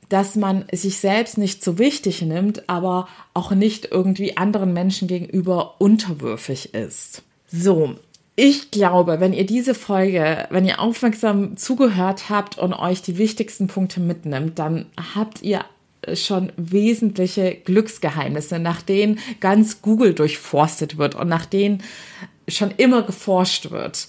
dass 0.08 0.36
man 0.36 0.66
sich 0.70 0.98
selbst 0.98 1.38
nicht 1.38 1.64
so 1.64 1.78
wichtig 1.78 2.22
nimmt, 2.22 2.68
aber 2.68 3.08
auch 3.32 3.52
nicht 3.52 3.88
irgendwie 3.90 4.36
anderen 4.36 4.72
Menschen 4.72 5.08
gegenüber 5.08 5.80
unterwürfig 5.80 6.74
ist. 6.74 7.22
So, 7.46 7.96
ich 8.36 8.70
glaube, 8.70 9.20
wenn 9.20 9.32
ihr 9.32 9.46
diese 9.46 9.74
Folge, 9.74 10.46
wenn 10.50 10.66
ihr 10.66 10.80
aufmerksam 10.80 11.56
zugehört 11.56 12.30
habt 12.30 12.58
und 12.58 12.72
euch 12.72 13.00
die 13.00 13.18
wichtigsten 13.18 13.68
Punkte 13.68 14.00
mitnimmt, 14.00 14.58
dann 14.58 14.86
habt 15.14 15.42
ihr 15.42 15.64
schon 16.12 16.52
wesentliche 16.56 17.54
Glücksgeheimnisse, 17.54 18.58
nach 18.58 18.82
denen 18.82 19.18
ganz 19.40 19.82
Google 19.82 20.14
durchforstet 20.14 20.98
wird 20.98 21.14
und 21.14 21.28
nach 21.28 21.46
denen 21.46 21.82
schon 22.48 22.72
immer 22.76 23.02
geforscht 23.02 23.70
wird. 23.70 24.08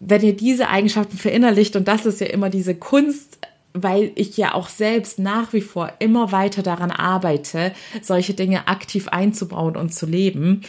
Wenn 0.00 0.22
ihr 0.22 0.36
diese 0.36 0.68
Eigenschaften 0.68 1.18
verinnerlicht, 1.18 1.76
und 1.76 1.86
das 1.86 2.06
ist 2.06 2.20
ja 2.20 2.28
immer 2.28 2.48
diese 2.48 2.74
Kunst, 2.74 3.38
weil 3.74 4.12
ich 4.14 4.36
ja 4.36 4.54
auch 4.54 4.68
selbst 4.68 5.18
nach 5.18 5.52
wie 5.52 5.60
vor 5.60 5.92
immer 5.98 6.30
weiter 6.30 6.62
daran 6.62 6.92
arbeite, 6.92 7.72
solche 8.02 8.32
Dinge 8.32 8.68
aktiv 8.68 9.08
einzubauen 9.08 9.76
und 9.76 9.92
zu 9.92 10.06
leben, 10.06 10.62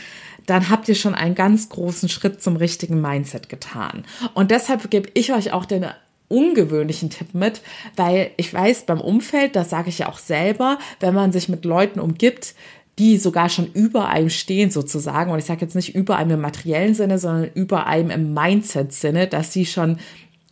dann 0.46 0.70
habt 0.70 0.88
ihr 0.88 0.96
schon 0.96 1.16
einen 1.16 1.36
ganz 1.36 1.70
großen 1.70 2.10
Schritt 2.10 2.42
zum 2.42 2.56
richtigen 2.56 3.02
Mindset 3.02 3.50
getan. 3.50 4.06
Und 4.34 4.52
deshalb 4.52 4.90
gebe 4.90 5.10
ich 5.14 5.34
euch 5.34 5.54
auch 5.54 5.66
den 5.66 5.86
ungewöhnlichen 6.28 7.10
Tipp 7.10 7.34
mit, 7.34 7.62
weil 7.96 8.32
ich 8.38 8.54
weiß 8.54 8.86
beim 8.86 9.00
Umfeld, 9.02 9.56
das 9.56 9.70
sage 9.70 9.90
ich 9.90 10.00
ja 10.00 10.10
auch 10.10 10.18
selber, 10.18 10.80
wenn 11.00 11.14
man 11.14 11.32
sich 11.32 11.50
mit 11.50 11.66
Leuten 11.66 12.00
umgibt, 12.00 12.56
die 12.98 13.18
sogar 13.18 13.50
schon 13.50 13.72
über 13.74 14.10
einem 14.10 14.30
stehen 14.30 14.72
sozusagen, 14.72 15.32
und 15.32 15.40
ich 15.40 15.46
sage 15.46 15.62
jetzt 15.62 15.76
nicht 15.76 15.96
über 15.96 16.16
einem 16.16 16.32
im 16.32 16.42
materiellen 16.42 16.96
Sinne, 16.96 17.20
sondern 17.20 17.52
über 17.54 17.88
einem 17.88 18.10
im 18.10 18.34
Mindset-Sinne, 18.34 19.28
dass 19.28 19.52
sie 19.52 19.66
schon 19.66 20.00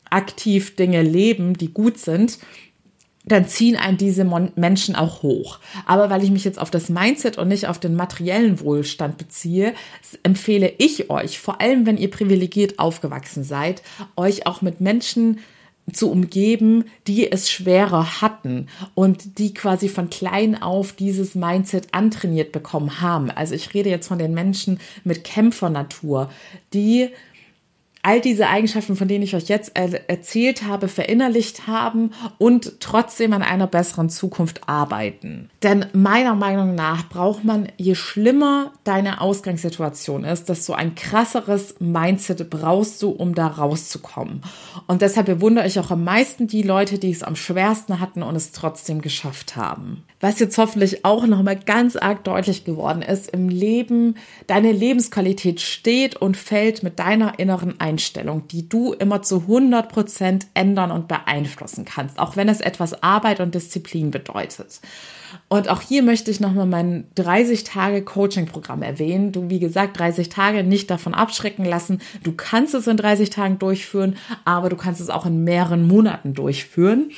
aktiv 0.09 0.75
Dinge 0.75 1.01
leben, 1.01 1.57
die 1.57 1.73
gut 1.73 1.97
sind, 1.97 2.37
dann 3.25 3.47
ziehen 3.47 3.75
einen 3.77 3.97
diese 3.97 4.25
Menschen 4.55 4.95
auch 4.95 5.23
hoch. 5.23 5.59
Aber 5.85 6.09
weil 6.09 6.23
ich 6.23 6.31
mich 6.31 6.43
jetzt 6.43 6.59
auf 6.59 6.71
das 6.71 6.89
Mindset 6.89 7.37
und 7.37 7.47
nicht 7.47 7.67
auf 7.67 7.79
den 7.79 7.95
materiellen 7.95 8.59
Wohlstand 8.59 9.17
beziehe, 9.17 9.73
empfehle 10.23 10.73
ich 10.77 11.09
euch, 11.09 11.39
vor 11.39 11.61
allem 11.61 11.85
wenn 11.85 11.97
ihr 11.97 12.11
privilegiert 12.11 12.79
aufgewachsen 12.79 13.43
seid, 13.43 13.81
euch 14.15 14.45
auch 14.45 14.61
mit 14.61 14.81
Menschen 14.81 15.39
zu 15.91 16.09
umgeben, 16.09 16.85
die 17.07 17.29
es 17.29 17.51
schwerer 17.51 18.21
hatten 18.21 18.67
und 18.95 19.37
die 19.37 19.53
quasi 19.53 19.89
von 19.89 20.09
klein 20.09 20.61
auf 20.61 20.93
dieses 20.93 21.35
Mindset 21.35 21.93
antrainiert 21.93 22.53
bekommen 22.53 23.01
haben. 23.01 23.29
Also 23.29 23.53
ich 23.53 23.73
rede 23.73 23.89
jetzt 23.89 24.07
von 24.07 24.19
den 24.19 24.33
Menschen 24.33 24.79
mit 25.03 25.25
Kämpfernatur, 25.25 26.29
die 26.73 27.09
all 28.03 28.21
diese 28.21 28.49
Eigenschaften, 28.49 28.95
von 28.95 29.07
denen 29.07 29.23
ich 29.23 29.35
euch 29.35 29.47
jetzt 29.47 29.71
er 29.75 30.09
erzählt 30.09 30.63
habe, 30.63 30.87
verinnerlicht 30.87 31.67
haben 31.67 32.11
und 32.37 32.79
trotzdem 32.79 33.33
an 33.33 33.41
einer 33.41 33.65
besseren 33.67 34.09
Zukunft 34.09 34.67
arbeiten. 34.67 35.49
Denn 35.63 35.85
meiner 35.93 36.35
Meinung 36.35 36.75
nach 36.75 37.07
braucht 37.07 37.45
man, 37.45 37.69
je 37.77 37.95
schlimmer 37.95 38.73
deine 38.83 39.21
Ausgangssituation 39.21 40.25
ist, 40.25 40.49
desto 40.49 40.73
ein 40.73 40.93
krasseres 40.93 41.75
Mindset 41.79 42.49
brauchst 42.49 43.01
du, 43.01 43.11
um 43.11 43.33
da 43.33 43.47
rauszukommen. 43.47 44.41
Und 44.87 45.01
deshalb 45.01 45.27
bewundere 45.27 45.65
ich 45.65 45.79
auch 45.79 45.89
am 45.89 46.03
meisten 46.03 46.47
die 46.47 46.63
Leute, 46.63 46.99
die 46.99 47.11
es 47.11 47.23
am 47.23 47.37
schwersten 47.37 48.01
hatten 48.01 48.23
und 48.23 48.35
es 48.35 48.51
trotzdem 48.51 49.01
geschafft 49.01 49.55
haben. 49.55 50.03
Was 50.19 50.39
jetzt 50.39 50.57
hoffentlich 50.57 51.05
auch 51.05 51.25
nochmal 51.25 51.57
ganz 51.57 51.95
arg 51.95 52.25
deutlich 52.25 52.65
geworden 52.65 53.01
ist, 53.01 53.29
im 53.29 53.47
Leben, 53.47 54.15
deine 54.47 54.73
Lebensqualität 54.73 55.61
steht 55.61 56.17
und 56.17 56.35
fällt 56.35 56.83
mit 56.83 56.99
deiner 56.99 57.39
inneren 57.39 57.79
Einstellung 57.79 58.43
die 58.51 58.67
du 58.67 58.93
immer 58.93 59.21
zu 59.21 59.41
100 59.41 59.89
Prozent 59.89 60.47
ändern 60.53 60.91
und 60.91 61.07
beeinflussen 61.07 61.85
kannst, 61.85 62.19
auch 62.19 62.35
wenn 62.35 62.49
es 62.49 62.61
etwas 62.61 63.01
Arbeit 63.01 63.39
und 63.39 63.55
Disziplin 63.55 64.11
bedeutet. 64.11 64.81
Und 65.49 65.69
auch 65.69 65.81
hier 65.81 66.03
möchte 66.03 66.31
ich 66.31 66.39
nochmal 66.39 66.65
mein 66.65 67.05
30 67.15 67.63
Tage 67.63 68.01
Coaching-Programm 68.01 68.81
erwähnen. 68.81 69.31
Du, 69.31 69.49
wie 69.49 69.59
gesagt, 69.59 69.99
30 69.99 70.29
Tage 70.29 70.63
nicht 70.63 70.89
davon 70.89 71.13
abschrecken 71.13 71.65
lassen. 71.65 72.01
Du 72.23 72.33
kannst 72.33 72.73
es 72.73 72.87
in 72.87 72.97
30 72.97 73.29
Tagen 73.29 73.59
durchführen, 73.59 74.17
aber 74.45 74.69
du 74.69 74.75
kannst 74.75 75.01
es 75.01 75.09
auch 75.09 75.25
in 75.25 75.43
mehreren 75.43 75.87
Monaten 75.87 76.33
durchführen. 76.33 77.11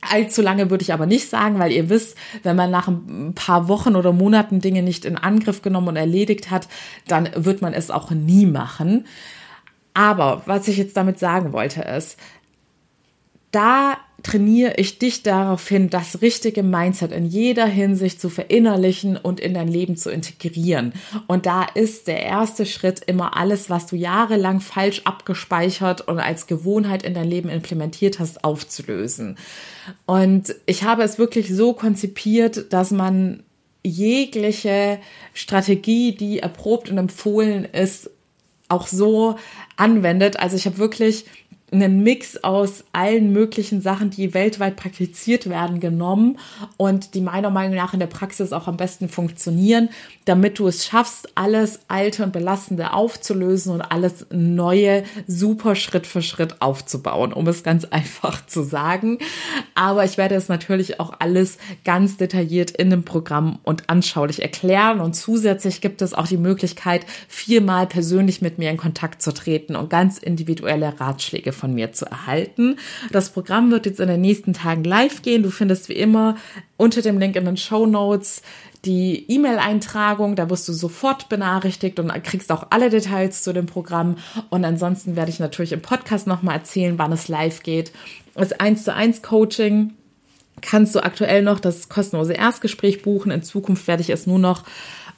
Allzu 0.00 0.40
lange 0.40 0.70
würde 0.70 0.82
ich 0.82 0.94
aber 0.94 1.06
nicht 1.06 1.28
sagen, 1.28 1.58
weil 1.58 1.72
ihr 1.72 1.90
wisst, 1.90 2.16
wenn 2.42 2.56
man 2.56 2.70
nach 2.70 2.88
ein 2.88 3.34
paar 3.34 3.68
Wochen 3.68 3.96
oder 3.96 4.12
Monaten 4.12 4.60
Dinge 4.60 4.82
nicht 4.82 5.04
in 5.04 5.18
Angriff 5.18 5.60
genommen 5.60 5.88
und 5.88 5.96
erledigt 5.96 6.50
hat, 6.50 6.68
dann 7.06 7.28
wird 7.34 7.60
man 7.60 7.74
es 7.74 7.90
auch 7.90 8.10
nie 8.10 8.46
machen. 8.46 9.06
Aber 9.92 10.42
was 10.46 10.68
ich 10.68 10.78
jetzt 10.78 10.96
damit 10.96 11.18
sagen 11.18 11.52
wollte 11.52 11.82
ist, 11.82 12.18
da 13.50 13.98
trainiere 14.22 14.74
ich 14.76 14.98
dich 14.98 15.22
darauf 15.22 15.66
hin, 15.66 15.90
das 15.90 16.20
richtige 16.20 16.62
Mindset 16.62 17.12
in 17.12 17.26
jeder 17.26 17.66
Hinsicht 17.66 18.20
zu 18.20 18.28
verinnerlichen 18.28 19.16
und 19.16 19.40
in 19.40 19.54
dein 19.54 19.68
Leben 19.68 19.96
zu 19.96 20.10
integrieren. 20.10 20.92
Und 21.26 21.46
da 21.46 21.64
ist 21.64 22.06
der 22.06 22.22
erste 22.22 22.66
Schritt 22.66 23.00
immer 23.06 23.36
alles, 23.36 23.70
was 23.70 23.86
du 23.86 23.96
jahrelang 23.96 24.60
falsch 24.60 25.02
abgespeichert 25.04 26.06
und 26.06 26.18
als 26.18 26.46
Gewohnheit 26.46 27.02
in 27.02 27.14
dein 27.14 27.28
Leben 27.28 27.48
implementiert 27.48 28.18
hast, 28.18 28.44
aufzulösen. 28.44 29.38
Und 30.06 30.54
ich 30.66 30.84
habe 30.84 31.02
es 31.02 31.18
wirklich 31.18 31.54
so 31.54 31.72
konzipiert, 31.72 32.72
dass 32.72 32.90
man 32.90 33.42
jegliche 33.82 34.98
Strategie, 35.32 36.14
die 36.14 36.40
erprobt 36.40 36.90
und 36.90 36.98
empfohlen 36.98 37.64
ist, 37.64 38.10
auch 38.68 38.86
so 38.86 39.36
anwendet. 39.76 40.38
Also 40.38 40.56
ich 40.56 40.66
habe 40.66 40.78
wirklich 40.78 41.24
einen 41.72 42.02
Mix 42.02 42.36
aus 42.38 42.84
allen 42.92 43.32
möglichen 43.32 43.80
Sachen, 43.80 44.10
die 44.10 44.34
weltweit 44.34 44.76
praktiziert 44.76 45.48
werden, 45.48 45.80
genommen 45.80 46.38
und 46.76 47.14
die 47.14 47.20
meiner 47.20 47.50
Meinung 47.50 47.76
nach 47.76 47.94
in 47.94 48.00
der 48.00 48.06
Praxis 48.06 48.52
auch 48.52 48.66
am 48.66 48.76
besten 48.76 49.08
funktionieren, 49.08 49.88
damit 50.24 50.58
du 50.58 50.66
es 50.66 50.84
schaffst, 50.84 51.28
alles 51.36 51.80
Alte 51.88 52.24
und 52.24 52.32
Belastende 52.32 52.92
aufzulösen 52.92 53.72
und 53.72 53.82
alles 53.82 54.26
Neue 54.30 55.04
super 55.26 55.74
Schritt 55.76 56.06
für 56.06 56.22
Schritt 56.22 56.60
aufzubauen, 56.60 57.32
um 57.32 57.46
es 57.46 57.62
ganz 57.62 57.84
einfach 57.90 58.44
zu 58.46 58.62
sagen. 58.62 59.18
Aber 59.74 60.04
ich 60.04 60.18
werde 60.18 60.34
es 60.34 60.48
natürlich 60.48 60.98
auch 61.00 61.14
alles 61.18 61.58
ganz 61.84 62.16
detailliert 62.16 62.72
in 62.72 62.90
dem 62.90 63.04
Programm 63.04 63.58
und 63.62 63.88
anschaulich 63.88 64.42
erklären 64.42 65.00
und 65.00 65.14
zusätzlich 65.14 65.80
gibt 65.80 66.02
es 66.02 66.14
auch 66.14 66.26
die 66.26 66.36
Möglichkeit, 66.36 67.06
viermal 67.28 67.86
persönlich 67.86 68.42
mit 68.42 68.58
mir 68.58 68.70
in 68.70 68.76
Kontakt 68.76 69.22
zu 69.22 69.32
treten 69.32 69.76
und 69.76 69.90
ganz 69.90 70.18
individuelle 70.18 70.98
Ratschläge 71.00 71.52
von 71.60 71.74
mir 71.74 71.92
zu 71.92 72.06
erhalten. 72.06 72.76
Das 73.12 73.30
Programm 73.30 73.70
wird 73.70 73.86
jetzt 73.86 74.00
in 74.00 74.08
den 74.08 74.20
nächsten 74.20 74.54
Tagen 74.54 74.82
live 74.82 75.22
gehen. 75.22 75.42
Du 75.42 75.50
findest 75.50 75.88
wie 75.88 75.94
immer 75.94 76.36
unter 76.76 77.02
dem 77.02 77.18
Link 77.18 77.36
in 77.36 77.44
den 77.44 77.56
Show 77.56 77.86
Notes 77.86 78.42
die 78.84 79.30
E-Mail-Eintragung, 79.30 80.36
da 80.36 80.48
wirst 80.48 80.66
du 80.66 80.72
sofort 80.72 81.28
benachrichtigt 81.28 82.00
und 82.00 82.10
kriegst 82.24 82.50
auch 82.50 82.68
alle 82.70 82.88
Details 82.88 83.42
zu 83.42 83.52
dem 83.52 83.66
Programm. 83.66 84.16
Und 84.48 84.64
ansonsten 84.64 85.16
werde 85.16 85.30
ich 85.30 85.38
natürlich 85.38 85.72
im 85.72 85.82
Podcast 85.82 86.26
nochmal 86.26 86.56
erzählen, 86.56 86.98
wann 86.98 87.12
es 87.12 87.28
live 87.28 87.62
geht. 87.62 87.92
Das 88.34 88.52
1 88.52 88.84
zu 88.84 88.94
1 88.94 89.22
Coaching 89.22 89.92
kannst 90.62 90.94
du 90.94 91.02
aktuell 91.02 91.42
noch 91.42 91.60
das 91.60 91.88
kostenlose 91.88 92.32
Erstgespräch 92.32 93.02
buchen. 93.02 93.30
In 93.30 93.42
Zukunft 93.42 93.86
werde 93.86 94.02
ich 94.02 94.10
es 94.10 94.26
nur 94.26 94.38
noch 94.38 94.64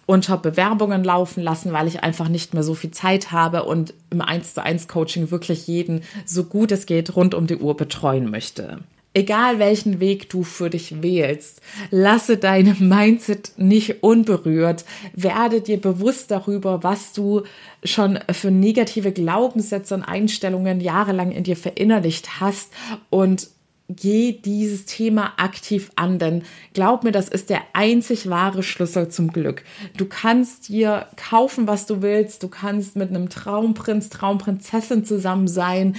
unter 0.07 0.37
Bewerbungen 0.37 1.05
laufen 1.05 1.43
lassen, 1.43 1.73
weil 1.73 1.87
ich 1.88 2.03
einfach 2.03 2.29
nicht 2.29 2.55
mehr 2.55 2.62
so 2.62 2.75
viel 2.75 2.91
Zeit 2.91 3.33
habe 3.33 3.65
und 3.65 3.95
im 4.11 4.21
1 4.21 4.55
zu 4.55 4.62
1 4.62 4.88
Coaching 4.88 5.31
wirklich 5.31 5.67
jeden 5.67 6.03
so 6.25 6.45
gut 6.45 6.73
es 6.73 6.87
geht 6.87 7.15
rund 7.17 7.35
um 7.35 7.47
die 7.47 7.57
Uhr 7.57 7.77
betreuen 7.77 8.31
möchte. 8.31 8.79
Egal 9.15 9.59
welchen 9.59 10.01
Weg 10.01 10.31
du 10.31 10.43
für 10.43 10.71
dich 10.71 11.03
wählst, 11.03 11.61
lasse 11.91 12.38
dein 12.38 12.77
Mindset 12.79 13.53
nicht 13.59 14.03
unberührt. 14.03 14.87
Werde 15.12 15.61
dir 15.61 15.79
bewusst 15.79 16.31
darüber, 16.31 16.83
was 16.83 17.12
du 17.12 17.43
schon 17.85 18.19
für 18.31 18.51
negative 18.51 19.12
Glaubenssätze 19.12 19.95
und 19.95 20.03
Einstellungen 20.03 20.81
jahrelang 20.81 21.31
in 21.31 21.45
dir 21.45 21.57
verinnerlicht 21.57 22.41
hast 22.41 22.73
und 23.11 23.49
geh 23.97 24.33
dieses 24.33 24.87
Thema 24.87 25.33
aktiv 25.37 25.91
an, 25.97 26.19
denn 26.19 26.43
glaub 26.75 27.05
mir, 27.05 27.13
das 27.13 27.29
ist 27.29 27.51
der 27.51 27.63
einzig 27.73 28.29
wahre 28.29 28.63
Schlüssel 28.63 29.09
zum 29.09 29.33
Glück. 29.33 29.65
Du 29.97 30.07
kannst 30.07 30.69
dir 30.69 31.07
kaufen, 31.17 31.67
was 31.67 31.87
du 31.87 32.03
willst, 32.03 32.43
du 32.43 32.49
kannst 32.49 32.97
mit 32.97 33.11
einem 33.11 33.29
Traumprinz, 33.29 34.09
Traumprinzessin 34.09 35.05
zusammen 35.05 35.49
sein, 35.49 35.97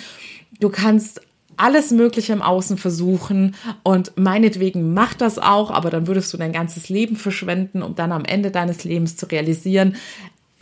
du 0.60 0.70
kannst 0.70 1.22
alles 1.58 1.92
Mögliche 1.92 2.34
im 2.34 2.42
Außen 2.42 2.78
versuchen 2.78 3.56
und 3.84 4.14
meinetwegen 4.16 4.94
mach 4.94 5.14
das 5.14 5.40
auch, 5.40 5.72
aber 5.72 5.90
dann 5.90 6.08
würdest 6.08 6.34
du 6.34 6.38
dein 6.38 6.52
ganzes 6.52 6.90
Leben 6.90 7.16
verschwenden, 7.16 7.84
um 7.84 7.96
dann 7.96 8.12
am 8.12 8.26
Ende 8.26 8.52
deines 8.52 8.84
Lebens 8.84 9.18
zu 9.18 9.28
realisieren, 9.28 9.96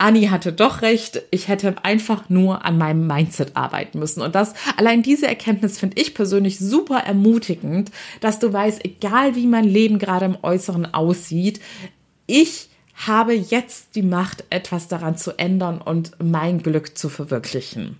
Anni 0.02 0.26
hatte 0.26 0.52
doch 0.52 0.82
recht, 0.82 1.22
ich 1.30 1.46
hätte 1.46 1.76
einfach 1.84 2.28
nur 2.28 2.64
an 2.64 2.76
meinem 2.76 3.06
Mindset 3.06 3.56
arbeiten 3.56 4.00
müssen. 4.00 4.20
Und 4.20 4.34
das, 4.34 4.54
allein 4.76 5.02
diese 5.02 5.28
Erkenntnis 5.28 5.78
finde 5.78 6.00
ich 6.00 6.12
persönlich 6.12 6.58
super 6.58 6.98
ermutigend, 6.98 7.92
dass 8.20 8.40
du 8.40 8.52
weißt, 8.52 8.84
egal 8.84 9.36
wie 9.36 9.46
mein 9.46 9.64
Leben 9.64 10.00
gerade 10.00 10.24
im 10.24 10.36
Äußeren 10.42 10.92
aussieht, 10.92 11.60
ich 12.26 12.68
habe 12.94 13.32
jetzt 13.32 13.94
die 13.94 14.02
Macht, 14.02 14.44
etwas 14.50 14.88
daran 14.88 15.16
zu 15.16 15.38
ändern 15.38 15.80
und 15.80 16.12
mein 16.22 16.62
Glück 16.62 16.98
zu 16.98 17.08
verwirklichen. 17.08 17.98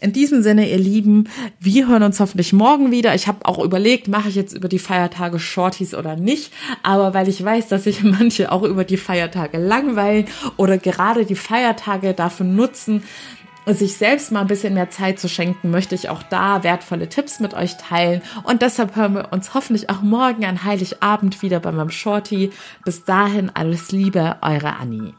In 0.00 0.12
diesem 0.12 0.42
Sinne, 0.42 0.70
ihr 0.70 0.78
Lieben, 0.78 1.28
wir 1.58 1.88
hören 1.88 2.04
uns 2.04 2.20
hoffentlich 2.20 2.52
morgen 2.52 2.92
wieder. 2.92 3.14
Ich 3.16 3.26
habe 3.26 3.44
auch 3.44 3.58
überlegt, 3.58 4.06
mache 4.06 4.28
ich 4.28 4.36
jetzt 4.36 4.54
über 4.54 4.68
die 4.68 4.78
Feiertage 4.78 5.40
Shorties 5.40 5.94
oder 5.94 6.14
nicht. 6.14 6.52
Aber 6.84 7.14
weil 7.14 7.28
ich 7.28 7.44
weiß, 7.44 7.68
dass 7.68 7.84
sich 7.84 8.02
manche 8.04 8.52
auch 8.52 8.62
über 8.62 8.84
die 8.84 8.96
Feiertage 8.96 9.58
langweilen 9.58 10.26
oder 10.56 10.78
gerade 10.78 11.24
die 11.24 11.34
Feiertage 11.34 12.14
dafür 12.14 12.46
nutzen, 12.46 13.02
sich 13.66 13.96
selbst 13.96 14.32
mal 14.32 14.42
ein 14.42 14.46
bisschen 14.46 14.72
mehr 14.74 14.88
Zeit 14.88 15.18
zu 15.18 15.28
schenken, 15.28 15.70
möchte 15.70 15.94
ich 15.94 16.08
auch 16.08 16.22
da 16.22 16.62
wertvolle 16.62 17.08
Tipps 17.08 17.40
mit 17.40 17.52
euch 17.52 17.76
teilen. 17.76 18.22
Und 18.44 18.62
deshalb 18.62 18.96
hören 18.96 19.14
wir 19.14 19.32
uns 19.32 19.52
hoffentlich 19.52 19.90
auch 19.90 20.00
morgen 20.00 20.44
an 20.44 20.64
Heiligabend 20.64 21.42
wieder 21.42 21.60
bei 21.60 21.72
meinem 21.72 21.90
Shorty. 21.90 22.50
Bis 22.84 23.04
dahin 23.04 23.50
alles 23.52 23.92
Liebe, 23.92 24.36
eure 24.42 24.76
Annie. 24.76 25.12